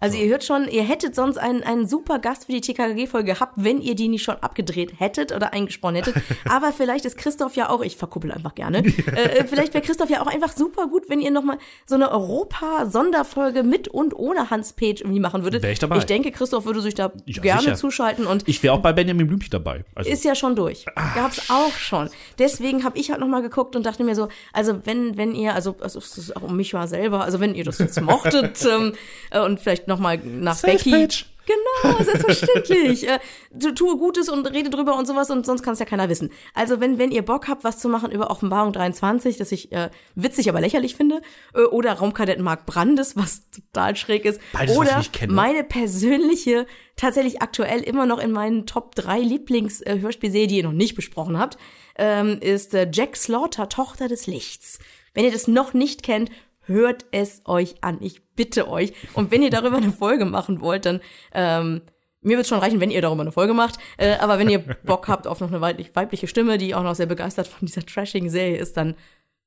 [0.00, 3.54] Also ihr hört schon, ihr hättet sonst einen, einen super Gast für die TKKG-Folge gehabt,
[3.56, 6.14] wenn ihr die nicht schon abgedreht hättet oder eingesprochen hättet.
[6.48, 10.22] Aber vielleicht ist Christoph ja auch, ich verkuppel einfach gerne, äh, vielleicht wäre Christoph ja
[10.22, 15.00] auch einfach super gut, wenn ihr nochmal so eine Europa-Sonderfolge mit und ohne Hans Page
[15.00, 15.64] irgendwie machen würdet.
[15.64, 15.98] Wär ich dabei.
[15.98, 17.74] Ich denke, Christoph würde sich da Ja, gerne sicher.
[17.74, 19.84] zuschalten und Ich wäre auch bei Benjamin Blümchen dabei.
[19.94, 20.84] Also, ist ja schon durch.
[21.14, 22.10] Gab's auch schon.
[22.38, 25.54] Deswegen habe ich halt noch mal geguckt und dachte mir so, also wenn wenn ihr
[25.54, 28.64] also, also es ist auch um mich war selber, also wenn ihr das jetzt mochtet
[28.70, 28.94] ähm,
[29.30, 31.26] äh, und vielleicht noch mal nach Safe Becky Page.
[31.48, 33.08] Genau, selbstverständlich.
[33.08, 33.18] äh,
[33.58, 36.30] tu, tue Gutes und rede drüber und sowas und sonst kann es ja keiner wissen.
[36.52, 39.90] Also wenn, wenn ihr Bock habt, was zu machen über Offenbarung 23, das ich äh,
[40.14, 41.22] witzig, aber lächerlich finde,
[41.54, 47.80] äh, oder Raumkadetten Mark Brandes, was total schräg ist, Beides, oder meine persönliche, tatsächlich aktuell
[47.80, 51.56] immer noch in meinen Top 3 Lieblings-Hörspielserie, die ihr noch nicht besprochen habt,
[51.96, 54.78] ähm, ist äh, Jack Slaughter, Tochter des Lichts.
[55.14, 56.30] Wenn ihr das noch nicht kennt,
[56.68, 57.98] hört es euch an.
[58.00, 58.92] Ich bitte euch.
[59.14, 61.00] Und wenn ihr darüber eine Folge machen wollt, dann
[61.32, 61.82] ähm,
[62.20, 63.78] mir wird schon reichen, wenn ihr darüber eine Folge macht.
[63.96, 66.94] Äh, aber wenn ihr Bock habt auf noch eine weiblich, weibliche Stimme, die auch noch
[66.94, 68.94] sehr begeistert von dieser Trashing-Serie ist, dann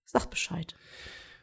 [0.06, 0.76] sagt Bescheid.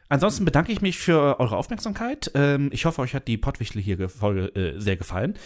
[0.09, 2.31] Ansonsten bedanke ich mich für eure Aufmerksamkeit.
[2.33, 5.37] Ähm, ich hoffe, euch hat die Pottwichtel hier Folge äh, sehr gefallen.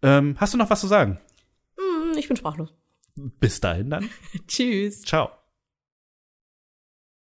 [0.00, 1.18] Ähm, hast du noch was zu sagen?
[1.76, 2.72] Hm, ich bin sprachlos.
[3.16, 4.08] Bis dahin dann.
[4.46, 5.02] Tschüss.
[5.02, 5.41] Ciao.